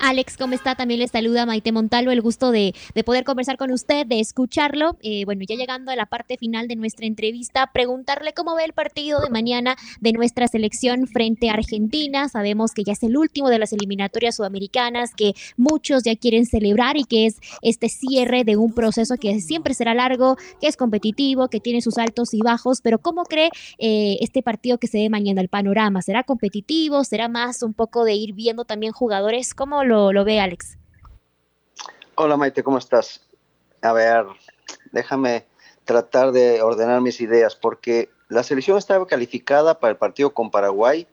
Alex, 0.00 0.36
¿cómo 0.36 0.54
está? 0.54 0.76
También 0.76 1.00
le 1.00 1.08
saluda 1.08 1.44
Maite 1.44 1.72
Montalvo, 1.72 2.12
el 2.12 2.20
gusto 2.20 2.52
de, 2.52 2.72
poder 3.04 3.24
conversar 3.24 3.56
con 3.56 3.72
usted, 3.72 4.06
de 4.06 4.20
escucharlo. 4.20 4.96
Eh, 5.02 5.24
bueno, 5.24 5.42
ya 5.46 5.56
llegando 5.56 5.90
a 5.90 5.96
la 5.96 6.06
parte 6.06 6.36
final 6.36 6.68
de 6.68 6.76
nuestra 6.76 7.06
entrevista, 7.06 7.70
preguntarle 7.72 8.32
cómo 8.32 8.54
ve 8.54 8.64
el 8.64 8.72
partido 8.72 9.20
de 9.20 9.30
mañana 9.30 9.76
de 10.00 10.12
nuestra 10.12 10.46
selección 10.46 11.08
frente 11.08 11.50
a 11.50 11.54
Argentina. 11.54 12.28
Sabemos 12.28 12.72
que 12.72 12.84
ya 12.84 12.92
es 12.92 13.02
el 13.02 13.16
último 13.16 13.48
de 13.48 13.58
las 13.58 13.72
eliminatorias 13.72 14.36
sudamericanas, 14.36 15.14
que 15.14 15.34
muchos 15.56 16.04
ya 16.04 16.14
quieren 16.14 16.46
celebrar 16.46 16.96
y 16.96 17.04
que 17.04 17.26
es 17.26 17.40
este 17.62 17.88
cierre 17.88 18.44
de 18.44 18.56
un 18.56 18.72
proceso 18.74 19.16
que 19.16 19.40
siempre 19.40 19.74
será 19.74 19.94
largo, 19.94 20.36
que 20.60 20.68
es 20.68 20.76
competitivo, 20.76 21.48
que 21.48 21.58
tiene 21.58 21.82
sus 21.82 21.98
altos 21.98 22.34
y 22.34 22.40
bajos, 22.40 22.80
pero 22.82 22.98
¿cómo 22.98 23.24
cree 23.24 23.50
eh, 23.78 24.18
este 24.20 24.42
partido 24.42 24.78
que 24.78 24.86
se 24.86 24.98
ve 24.98 25.10
mañana, 25.10 25.40
el 25.40 25.48
panorama? 25.48 26.02
¿Será 26.02 26.22
competitivo? 26.22 27.02
¿Será 27.02 27.28
más 27.28 27.64
un 27.64 27.74
poco 27.74 28.04
de 28.04 28.14
ir 28.14 28.32
viendo 28.32 28.64
también 28.64 28.92
jugadores? 28.92 29.54
¿Cómo 29.54 29.82
lo, 29.88 30.24
ve 30.24 30.40
Alex? 30.40 30.78
Hola 32.14 32.36
Maite, 32.36 32.62
¿cómo 32.62 32.78
estás? 32.78 33.26
A 33.82 33.92
ver, 33.92 34.26
déjame 34.92 35.46
tratar 35.84 36.32
de 36.32 36.62
ordenar 36.62 37.00
mis 37.00 37.20
ideas, 37.20 37.56
porque 37.56 38.10
la 38.28 38.42
selección 38.42 38.76
estaba 38.76 39.06
calificada 39.06 39.78
para 39.80 39.92
el 39.92 39.96
partido 39.96 40.34
con 40.34 40.50
Paraguay 40.50 41.06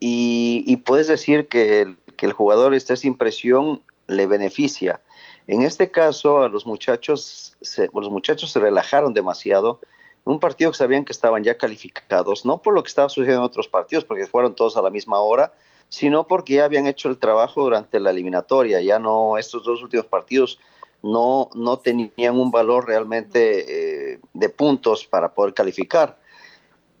y, 0.00 0.76
puedes 0.78 1.08
decir 1.08 1.48
que 1.48 1.82
el, 1.82 1.98
que 2.16 2.26
el 2.26 2.32
jugador 2.32 2.74
esté 2.74 2.96
sin 2.96 3.16
presión 3.16 3.82
le 4.06 4.26
beneficia. 4.26 5.00
En 5.46 5.62
este 5.62 5.90
caso, 5.90 6.42
a 6.42 6.48
los 6.48 6.66
muchachos, 6.66 7.56
se, 7.60 7.88
los 7.92 8.10
muchachos 8.10 8.50
se 8.50 8.60
relajaron 8.60 9.14
demasiado. 9.14 9.80
Un 10.24 10.38
partido 10.38 10.70
que 10.70 10.76
sabían 10.76 11.04
que 11.04 11.12
estaban 11.12 11.42
ya 11.42 11.56
calificados, 11.56 12.44
no 12.44 12.62
por 12.62 12.74
lo 12.74 12.82
que 12.82 12.88
estaba 12.88 13.08
sucediendo 13.08 13.40
en 13.42 13.46
otros 13.46 13.68
partidos, 13.68 14.04
porque 14.04 14.26
fueron 14.26 14.54
todos 14.54 14.76
a 14.76 14.82
la 14.82 14.90
misma 14.90 15.18
hora, 15.20 15.52
sino 15.90 16.26
porque 16.26 16.54
ya 16.54 16.64
habían 16.64 16.86
hecho 16.86 17.10
el 17.10 17.18
trabajo 17.18 17.64
durante 17.64 18.00
la 18.00 18.10
eliminatoria, 18.10 18.80
ya 18.80 18.98
no, 18.98 19.36
estos 19.36 19.64
dos 19.64 19.82
últimos 19.82 20.06
partidos 20.06 20.58
no, 21.02 21.50
no 21.54 21.78
tenían 21.78 22.38
un 22.38 22.50
valor 22.50 22.86
realmente 22.86 24.12
eh, 24.12 24.20
de 24.32 24.48
puntos 24.48 25.06
para 25.06 25.34
poder 25.34 25.52
calificar. 25.52 26.18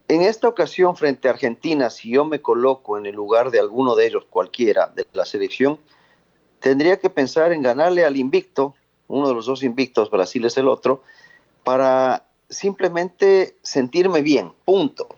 En 0.08 0.22
esta 0.22 0.48
ocasión, 0.48 0.96
frente 0.96 1.28
a 1.28 1.30
Argentina, 1.30 1.88
si 1.88 2.10
yo 2.10 2.24
me 2.24 2.42
coloco 2.42 2.98
en 2.98 3.06
el 3.06 3.14
lugar 3.14 3.52
de 3.52 3.60
alguno 3.60 3.94
de 3.94 4.08
ellos, 4.08 4.26
cualquiera 4.28 4.88
de 4.88 5.06
la 5.12 5.24
selección, 5.24 5.78
tendría 6.58 6.98
que 6.98 7.10
pensar 7.10 7.52
en 7.52 7.62
ganarle 7.62 8.04
al 8.04 8.16
invicto, 8.16 8.74
uno 9.06 9.28
de 9.28 9.34
los 9.34 9.46
dos 9.46 9.62
invictos, 9.62 10.10
Brasil 10.10 10.44
es 10.44 10.56
el 10.56 10.66
otro, 10.66 11.04
para 11.62 12.26
simplemente 12.48 13.56
sentirme 13.62 14.22
bien, 14.22 14.52
punto. 14.64 15.08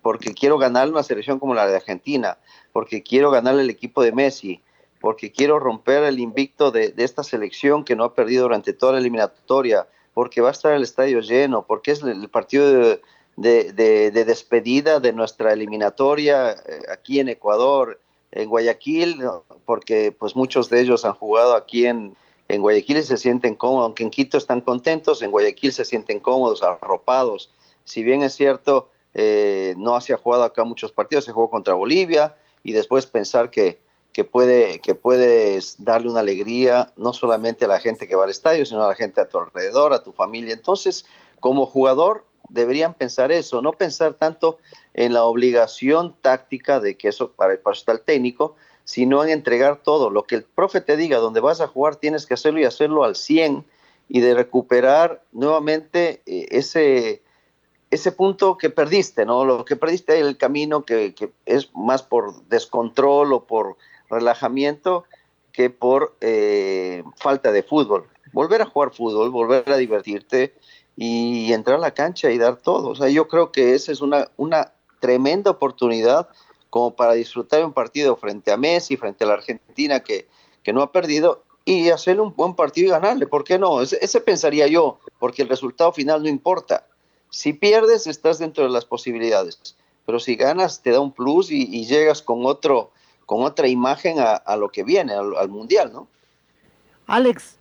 Porque 0.00 0.32
quiero 0.32 0.56
ganarle 0.56 0.94
una 0.94 1.02
selección 1.02 1.38
como 1.38 1.54
la 1.54 1.66
de 1.66 1.76
Argentina, 1.76 2.38
porque 2.80 3.02
quiero 3.02 3.30
ganarle 3.30 3.60
el 3.60 3.68
equipo 3.68 4.02
de 4.02 4.10
Messi, 4.10 4.62
porque 5.02 5.30
quiero 5.30 5.58
romper 5.58 6.02
el 6.04 6.18
invicto 6.18 6.70
de, 6.70 6.94
esta 6.96 7.22
selección 7.22 7.84
que 7.84 7.94
no 7.94 8.04
ha 8.04 8.14
perdido 8.14 8.44
durante 8.44 8.72
toda 8.72 8.94
la 8.94 9.00
eliminatoria, 9.00 9.86
porque 10.14 10.40
va 10.40 10.48
a 10.48 10.52
estar 10.52 10.72
el 10.72 10.82
estadio 10.82 11.20
lleno, 11.20 11.66
porque 11.66 11.90
es 11.90 12.02
el, 12.02 12.26
partido 12.30 12.98
de, 13.36 14.10
despedida 14.24 14.98
de 14.98 15.12
nuestra 15.12 15.52
eliminatoria 15.52 16.52
eh, 16.52 16.56
aquí 16.90 17.20
en 17.20 17.28
Ecuador, 17.28 18.00
en 18.32 18.48
Guayaquil, 18.48 19.24
porque 19.66 20.16
pues 20.18 20.34
muchos 20.34 20.70
de 20.70 20.80
ellos 20.80 21.04
han 21.04 21.12
jugado 21.12 21.56
aquí 21.56 21.84
en, 21.84 22.16
en 22.48 22.62
Guayaquil 22.62 22.96
y 22.96 23.02
se 23.02 23.18
sienten 23.18 23.56
cómodos, 23.56 23.84
aunque 23.84 24.04
en 24.04 24.10
Quito 24.10 24.38
están 24.38 24.62
contentos, 24.62 25.20
en 25.20 25.30
Guayaquil 25.32 25.74
se 25.74 25.84
sienten 25.84 26.18
cómodos, 26.18 26.62
arropados. 26.62 27.50
Si 27.84 28.02
bien 28.02 28.22
es 28.22 28.32
cierto, 28.32 28.88
eh, 29.12 29.74
no 29.76 30.00
se 30.00 30.14
ha 30.14 30.16
jugado 30.16 30.44
acá 30.44 30.64
muchos 30.64 30.92
partidos, 30.92 31.26
se 31.26 31.32
jugó 31.32 31.50
contra 31.50 31.74
Bolivia, 31.74 32.36
y 32.62 32.72
después 32.72 33.06
pensar 33.06 33.50
que, 33.50 33.80
que, 34.12 34.24
puede, 34.24 34.80
que 34.80 34.94
puedes 34.94 35.76
darle 35.82 36.10
una 36.10 36.20
alegría 36.20 36.92
no 36.96 37.12
solamente 37.12 37.64
a 37.64 37.68
la 37.68 37.80
gente 37.80 38.06
que 38.06 38.16
va 38.16 38.24
al 38.24 38.30
estadio, 38.30 38.66
sino 38.66 38.84
a 38.84 38.88
la 38.88 38.94
gente 38.94 39.20
a 39.20 39.28
tu 39.28 39.38
alrededor, 39.38 39.92
a 39.92 40.02
tu 40.02 40.12
familia. 40.12 40.52
Entonces, 40.52 41.06
como 41.40 41.66
jugador, 41.66 42.24
deberían 42.48 42.94
pensar 42.94 43.32
eso, 43.32 43.62
no 43.62 43.72
pensar 43.72 44.14
tanto 44.14 44.58
en 44.94 45.12
la 45.12 45.24
obligación 45.24 46.16
táctica 46.20 46.80
de 46.80 46.96
que 46.96 47.08
eso 47.08 47.32
para, 47.32 47.52
el 47.52 47.60
el 47.64 48.00
técnico, 48.00 48.56
sino 48.84 49.22
en 49.22 49.30
entregar 49.30 49.82
todo. 49.82 50.10
Lo 50.10 50.24
que 50.24 50.34
el 50.34 50.42
profe 50.42 50.80
te 50.80 50.96
diga, 50.96 51.18
donde 51.18 51.40
vas 51.40 51.60
a 51.60 51.68
jugar, 51.68 51.96
tienes 51.96 52.26
que 52.26 52.34
hacerlo 52.34 52.60
y 52.60 52.64
hacerlo 52.64 53.04
al 53.04 53.16
100 53.16 53.64
y 54.08 54.20
de 54.20 54.34
recuperar 54.34 55.22
nuevamente 55.32 56.22
eh, 56.26 56.48
ese, 56.50 57.22
ese 57.90 58.12
punto 58.12 58.56
que 58.56 58.70
perdiste, 58.70 59.26
¿no? 59.26 59.44
Lo 59.44 59.64
que 59.64 59.76
perdiste 59.76 60.18
el 60.18 60.36
camino 60.36 60.84
que, 60.84 61.14
es 61.44 61.70
más 61.74 62.02
por 62.02 62.44
descontrol 62.44 63.32
o 63.32 63.44
por 63.44 63.76
relajamiento 64.08 65.04
que 65.52 65.70
por 65.70 66.16
eh, 66.20 67.02
falta 67.16 67.50
de 67.50 67.64
fútbol. 67.64 68.06
Volver 68.32 68.62
a 68.62 68.66
jugar 68.66 68.94
fútbol, 68.94 69.30
volver 69.30 69.68
a 69.70 69.76
divertirte 69.76 70.54
y 70.96 71.52
entrar 71.52 71.76
a 71.76 71.80
la 71.80 71.92
cancha 71.92 72.30
y 72.30 72.38
dar 72.38 72.56
todo. 72.56 72.90
O 72.90 72.94
sea, 72.94 73.08
yo 73.08 73.26
creo 73.26 73.50
que 73.50 73.74
esa 73.74 73.90
es 73.90 74.00
una, 74.00 74.28
tremenda 75.00 75.50
oportunidad 75.50 76.28
como 76.68 76.94
para 76.94 77.14
disfrutar 77.14 77.64
un 77.64 77.72
partido 77.72 78.16
frente 78.16 78.52
a 78.52 78.58
Messi, 78.58 78.98
frente 78.98 79.24
a 79.24 79.28
la 79.28 79.32
Argentina 79.32 80.00
que, 80.00 80.28
que 80.62 80.74
no 80.74 80.82
ha 80.82 80.92
perdido 80.92 81.42
y 81.64 81.88
hacerle 81.88 82.20
un 82.20 82.36
buen 82.36 82.54
partido 82.54 82.88
y 82.88 82.90
ganarle. 82.90 83.26
¿Por 83.26 83.44
qué 83.44 83.58
no? 83.58 83.80
ese 83.80 84.20
pensaría 84.20 84.66
yo, 84.66 84.98
porque 85.18 85.40
el 85.40 85.48
resultado 85.48 85.90
final 85.92 86.22
no 86.22 86.28
importa 86.28 86.86
si 87.30 87.52
pierdes, 87.52 88.06
estás 88.06 88.38
dentro 88.38 88.64
de 88.64 88.70
las 88.70 88.84
posibilidades, 88.84 89.76
pero 90.04 90.18
si 90.18 90.34
ganas, 90.34 90.82
te 90.82 90.90
da 90.90 91.00
un 91.00 91.12
plus 91.12 91.50
y, 91.50 91.86
llegas 91.86 92.22
con, 92.22 92.44
otro, 92.44 92.90
con 93.24 93.42
otra 93.42 93.68
imagen 93.68 94.16
a, 94.18 94.56
lo 94.56 94.68
que 94.70 94.82
viene, 94.82 95.14
al, 95.14 95.48
Mundial, 95.48 95.92
¿no? 95.92 96.08
Alex, 97.06 97.58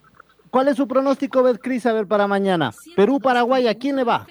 ¿cuál 0.50 0.68
es 0.68 0.78
su 0.78 0.88
pronóstico, 0.88 1.44
Betcris, 1.44 1.86
a 1.86 1.94
ver, 1.94 2.08
para 2.08 2.28
mañana? 2.28 2.74
Perú-Paraguay, 2.96 3.68
¿a 3.68 3.76
quién 3.76 3.96
le 3.96 4.04
va? 4.04 4.28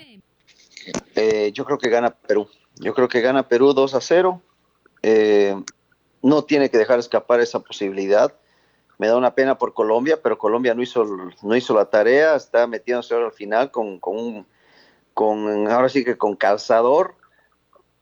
Eh, 1.14 1.53
yo 1.53 1.64
creo 1.64 1.79
que 1.79 1.88
gana 1.88 2.11
Perú. 2.11 2.48
Yo 2.77 2.94
creo 2.94 3.09
que 3.09 3.20
gana 3.20 3.48
Perú 3.48 3.72
2 3.72 3.94
a 3.94 4.01
0. 4.01 4.40
Eh, 5.03 5.61
no 6.22 6.44
tiene 6.44 6.70
que 6.70 6.79
dejar 6.79 6.98
escapar 6.98 7.40
esa 7.40 7.61
posibilidad. 7.61 8.33
Me 8.98 9.07
da 9.07 9.16
una 9.16 9.35
pena 9.35 9.59
por 9.59 9.74
Colombia, 9.74 10.20
pero 10.22 10.38
Colombia 10.38 10.74
no 10.74 10.83
hizo, 10.83 11.05
no 11.42 11.57
hizo 11.57 11.74
la 11.74 11.85
tarea, 11.87 12.35
está 12.35 12.66
metiéndose 12.66 13.14
ahora 13.14 13.27
al 13.27 13.33
final 13.33 13.70
con, 13.70 13.98
con 14.01 14.16
un 14.16 14.46
con 15.18 15.68
ahora 15.68 15.88
sí 15.88 16.04
que 16.04 16.16
con 16.16 16.37
calzador, 16.37 17.16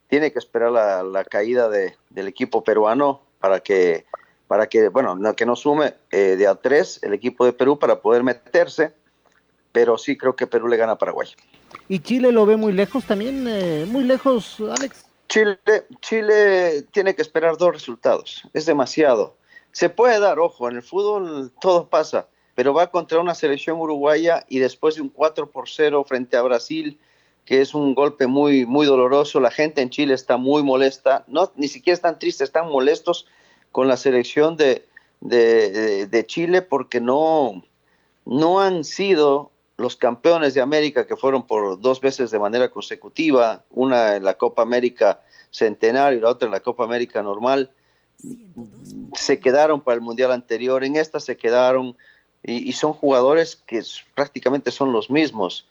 tiene 0.06 0.32
que 0.32 0.38
esperar 0.38 0.70
la, 0.70 1.24
caída 1.24 1.70
de, 1.70 1.96
del 2.10 2.28
equipo 2.28 2.62
peruano 2.62 3.22
para 3.40 3.60
que, 3.60 4.04
para 4.46 4.66
que 4.66 4.90
bueno, 4.90 5.18
que 5.34 5.46
no 5.46 5.56
sume 5.56 5.94
eh, 6.10 6.36
de 6.36 6.46
a 6.46 6.56
tres 6.56 7.00
el 7.02 7.14
equipo 7.14 7.46
de 7.46 7.54
Perú 7.54 7.78
para 7.78 8.02
poder 8.02 8.22
meterse, 8.22 8.92
pero 9.72 9.96
sí 9.96 10.18
creo 10.18 10.36
que 10.36 10.46
Perú 10.46 10.68
le 10.68 10.76
gana 10.76 10.92
a 10.92 10.98
Paraguay. 10.98 11.28
¿Y 11.88 12.00
Chile 12.00 12.32
lo 12.32 12.44
ve 12.44 12.58
muy 12.58 12.74
lejos 12.74 13.06
también? 13.06 13.46
Eh, 13.48 13.86
muy 13.88 14.04
lejos, 14.04 14.60
Alex. 14.60 15.06
Chile, 15.30 15.58
Chile 16.02 16.82
tiene 16.92 17.14
que 17.14 17.22
esperar 17.22 17.56
dos 17.56 17.72
resultados, 17.72 18.42
es 18.52 18.66
demasiado. 18.66 19.38
Se 19.72 19.88
puede 19.88 20.20
dar, 20.20 20.38
ojo, 20.38 20.68
en 20.68 20.76
el 20.76 20.82
fútbol 20.82 21.50
todo 21.62 21.88
pasa, 21.88 22.28
pero 22.54 22.74
va 22.74 22.90
contra 22.90 23.20
una 23.20 23.34
selección 23.34 23.80
uruguaya 23.80 24.44
y 24.50 24.58
después 24.58 24.96
de 24.96 25.00
un 25.00 25.08
4 25.08 25.50
por 25.50 25.70
0 25.70 26.04
frente 26.06 26.36
a 26.36 26.42
Brasil, 26.42 27.00
que 27.46 27.60
es 27.62 27.74
un 27.74 27.94
golpe 27.94 28.26
muy, 28.26 28.66
muy 28.66 28.86
doloroso. 28.86 29.40
La 29.40 29.50
gente 29.50 29.80
en 29.80 29.88
Chile 29.88 30.12
está 30.12 30.36
muy 30.36 30.62
molesta, 30.62 31.24
no, 31.28 31.52
ni 31.56 31.68
siquiera 31.68 31.94
están 31.94 32.18
tristes, 32.18 32.48
están 32.48 32.68
molestos 32.68 33.26
con 33.72 33.88
la 33.88 33.96
selección 33.96 34.56
de, 34.56 34.84
de, 35.20 36.24
Chile 36.26 36.60
porque 36.60 37.00
no, 37.00 37.62
no 38.24 38.60
han 38.60 38.84
sido 38.84 39.52
los 39.76 39.96
campeones 39.96 40.54
de 40.54 40.60
América 40.60 41.06
que 41.06 41.16
fueron 41.16 41.46
por 41.46 41.80
dos 41.80 42.00
veces 42.00 42.30
de 42.30 42.38
manera 42.38 42.70
consecutiva, 42.70 43.64
una 43.70 44.16
en 44.16 44.24
la 44.24 44.34
Copa 44.34 44.62
América 44.62 45.20
Centenario 45.50 46.18
y 46.18 46.22
la 46.22 46.30
otra 46.30 46.46
en 46.46 46.52
la 46.52 46.60
Copa 46.60 46.84
América 46.84 47.22
normal, 47.22 47.70
se 49.14 49.38
quedaron 49.38 49.82
para 49.82 49.96
el 49.96 50.00
Mundial 50.00 50.32
anterior, 50.32 50.82
en 50.82 50.96
esta 50.96 51.20
se 51.20 51.36
quedaron 51.36 51.96
y, 52.42 52.72
son 52.72 52.92
jugadores 52.92 53.56
que 53.56 53.82
prácticamente 54.14 54.70
son 54.70 54.92
los 54.92 55.10
mismos. 55.10 55.66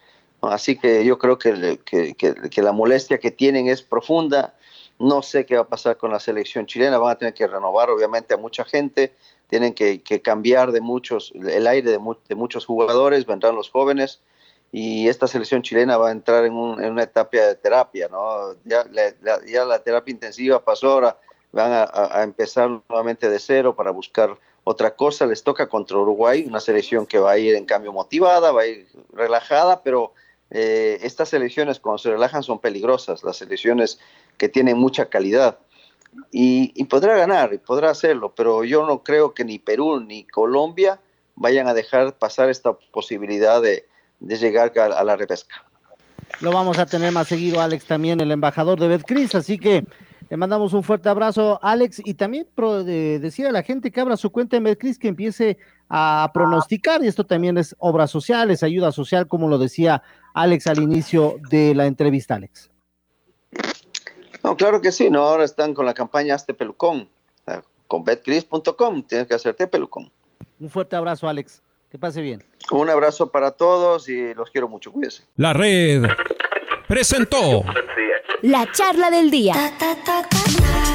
Así 0.49 0.77
que 0.77 1.05
yo 1.05 1.17
creo 1.17 1.37
que, 1.37 1.79
que, 1.85 2.61
la 2.61 2.71
molestia 2.71 3.19
que 3.19 3.31
tienen 3.31 3.67
es 3.67 3.81
profunda. 3.81 4.55
No 4.97 5.21
sé 5.21 5.45
qué 5.45 5.55
va 5.55 5.63
a 5.63 5.67
pasar 5.67 5.97
con 5.97 6.11
la 6.11 6.19
selección 6.19 6.65
chilena. 6.65 6.97
Van 6.97 7.11
a 7.11 7.17
tener 7.17 7.33
que 7.33 7.47
renovar, 7.47 7.89
obviamente, 7.89 8.33
a 8.33 8.37
mucha 8.37 8.63
gente. 8.63 9.13
Tienen 9.49 9.73
que, 9.73 10.01
cambiar 10.23 10.71
de 10.71 10.81
muchos, 10.81 11.33
el 11.35 11.67
aire 11.67 11.91
de, 11.91 12.35
muchos 12.35 12.65
jugadores. 12.65 13.25
Vendrán 13.25 13.55
los 13.55 13.69
jóvenes. 13.69 14.21
Y 14.71 15.07
esta 15.07 15.27
selección 15.27 15.61
chilena 15.61 15.97
va 15.97 16.09
a 16.09 16.11
entrar 16.11 16.45
en, 16.45 16.53
en 16.53 16.91
una 16.91 17.03
etapa 17.03 17.37
de 17.37 17.55
terapia. 17.55 18.07
¿no? 18.09 18.53
Ya, 18.65 18.85
la, 18.91 19.45
ya 19.45 19.65
la 19.65 19.79
terapia 19.79 20.11
intensiva 20.11 20.63
pasó 20.63 20.91
ahora. 20.91 21.17
Van 21.51 21.71
a, 21.71 21.89
a 21.93 22.23
empezar 22.23 22.69
nuevamente 22.89 23.29
de 23.29 23.39
cero 23.39 23.75
para 23.75 23.91
buscar 23.91 24.37
Otra 24.65 24.95
cosa 24.95 25.27
les 25.27 25.43
toca 25.43 25.69
contra 25.69 25.97
Uruguay, 25.97 26.43
una 26.47 26.59
selección 26.59 27.05
que 27.05 27.19
va 27.19 27.31
a 27.31 27.37
ir 27.37 27.53
en 27.53 27.65
cambio 27.65 27.93
motivada, 27.93 28.51
va 28.51 28.63
a 28.63 28.65
ir 28.65 28.87
relajada, 29.13 29.83
pero 29.83 30.11
eh, 30.51 30.99
estas 31.01 31.29
selecciones 31.29 31.79
cuando 31.79 31.97
se 31.97 32.11
relajan 32.11 32.43
son 32.43 32.59
peligrosas, 32.59 33.23
las 33.23 33.37
selecciones 33.37 33.99
que 34.37 34.49
tienen 34.49 34.77
mucha 34.77 35.05
calidad. 35.05 35.59
Y, 36.31 36.83
podrá 36.85 37.17
ganar, 37.17 37.53
y 37.53 37.57
podrá 37.57 37.89
hacerlo, 37.89 38.33
pero 38.33 38.63
yo 38.63 38.85
no 38.85 39.03
creo 39.03 39.33
que 39.33 39.43
ni 39.43 39.59
Perú 39.59 39.99
ni 39.99 40.23
Colombia 40.23 40.99
vayan 41.35 41.67
a 41.67 41.73
dejar 41.73 42.13
pasar 42.17 42.49
esta 42.49 42.71
posibilidad 42.73 43.61
de, 43.61 43.85
llegar 44.21 44.71
a, 44.79 45.03
la 45.03 45.17
repesca. 45.17 45.65
Lo 46.39 46.53
vamos 46.53 46.79
a 46.79 46.85
tener 46.85 47.11
más 47.11 47.27
seguido, 47.27 47.59
Alex, 47.59 47.85
también 47.85 48.21
el 48.21 48.31
embajador 48.31 48.79
de 48.79 48.87
Betcris, 48.87 49.35
así 49.35 49.57
que 49.57 49.83
le 50.35 50.37
mandamos 50.37 50.73
un 50.73 50.83
fuerte 50.83 51.07
abrazo, 51.07 51.61
Alex, 51.61 52.01
y 52.03 52.15
también 52.15 52.45
decir 52.85 53.47
a 53.47 53.53
la 53.53 53.63
gente 53.63 53.89
que 53.89 54.01
abra 54.01 54.17
su 54.17 54.33
cuenta 54.33 54.57
en 54.57 54.65
Betcris, 54.65 54.99
que 54.99 55.07
empiece 55.07 55.57
a 55.87 56.29
pronosticar, 56.33 57.01
y 57.01 57.07
esto 57.07 57.25
también 57.25 57.57
es 57.57 57.73
obra 57.79 58.05
social, 58.05 58.51
es 58.51 58.61
ayuda 58.61 58.91
social, 58.91 59.29
como 59.29 59.47
lo 59.47 59.57
decía 59.57 60.03
Alex 60.33 60.67
al 60.67 60.79
inicio 60.79 61.37
de 61.49 61.73
la 61.73 61.85
entrevista, 61.85 62.35
Alex. 62.35 62.69
No, 64.43 64.57
claro 64.57 64.81
que 64.81 64.91
sí, 64.91 65.09
no, 65.09 65.21
ahora 65.21 65.45
están 65.45 65.73
con 65.73 65.85
la 65.85 65.93
campaña 65.93 66.35
Hazte 66.35 66.53
Pelucón, 66.53 67.07
con 67.87 68.03
betcris.com, 68.03 69.03
tienes 69.03 69.27
que 69.27 69.35
hacerte 69.35 69.67
pelucón. 69.67 70.11
Un 70.59 70.69
fuerte 70.69 70.97
abrazo, 70.97 71.29
Alex, 71.29 71.63
que 71.89 71.97
pase 71.97 72.19
bien. 72.21 72.43
Un 72.71 72.89
abrazo 72.89 73.31
para 73.31 73.51
todos 73.51 74.09
y 74.09 74.33
los 74.33 74.49
quiero 74.49 74.67
mucho, 74.67 74.91
cuídense. 74.91 75.23
La 75.37 75.53
red 75.53 76.03
presentó 76.87 77.63
la 78.41 78.71
charla 78.71 79.09
del 79.09 79.31
día. 79.31 79.53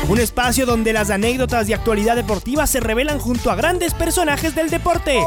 Un 0.08 0.18
espacio 0.18 0.66
donde 0.66 0.92
las 0.92 1.10
anécdotas 1.10 1.66
de 1.66 1.74
actualidad 1.74 2.16
deportiva 2.16 2.66
se 2.66 2.80
revelan 2.80 3.18
junto 3.18 3.50
a 3.50 3.56
grandes 3.56 3.94
personajes 3.94 4.54
del 4.54 4.70
deporte. 4.70 5.20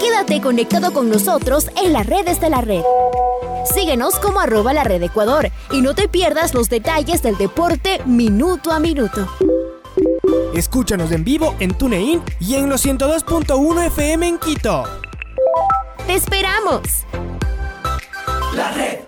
Quédate 0.00 0.40
conectado 0.40 0.92
con 0.92 1.08
nosotros 1.10 1.70
en 1.82 1.92
las 1.92 2.06
redes 2.06 2.40
de 2.40 2.50
la 2.50 2.60
red. 2.60 2.82
Síguenos 3.74 4.18
como 4.18 4.40
arroba 4.40 4.72
la 4.72 4.84
red 4.84 5.02
Ecuador 5.02 5.50
y 5.72 5.80
no 5.80 5.94
te 5.94 6.08
pierdas 6.08 6.54
los 6.54 6.68
detalles 6.68 7.22
del 7.22 7.36
deporte 7.36 8.00
minuto 8.06 8.72
a 8.72 8.78
minuto. 8.78 9.28
Escúchanos 10.54 11.12
en 11.12 11.24
vivo 11.24 11.54
en 11.60 11.76
TuneIn 11.76 12.22
y 12.40 12.54
en 12.54 12.68
los 12.68 12.84
102.1 12.84 13.86
FM 13.86 14.28
en 14.28 14.38
Quito. 14.38 14.84
¡Te 16.06 16.14
esperamos! 16.14 16.80
La 18.58 18.72
red. 18.72 19.07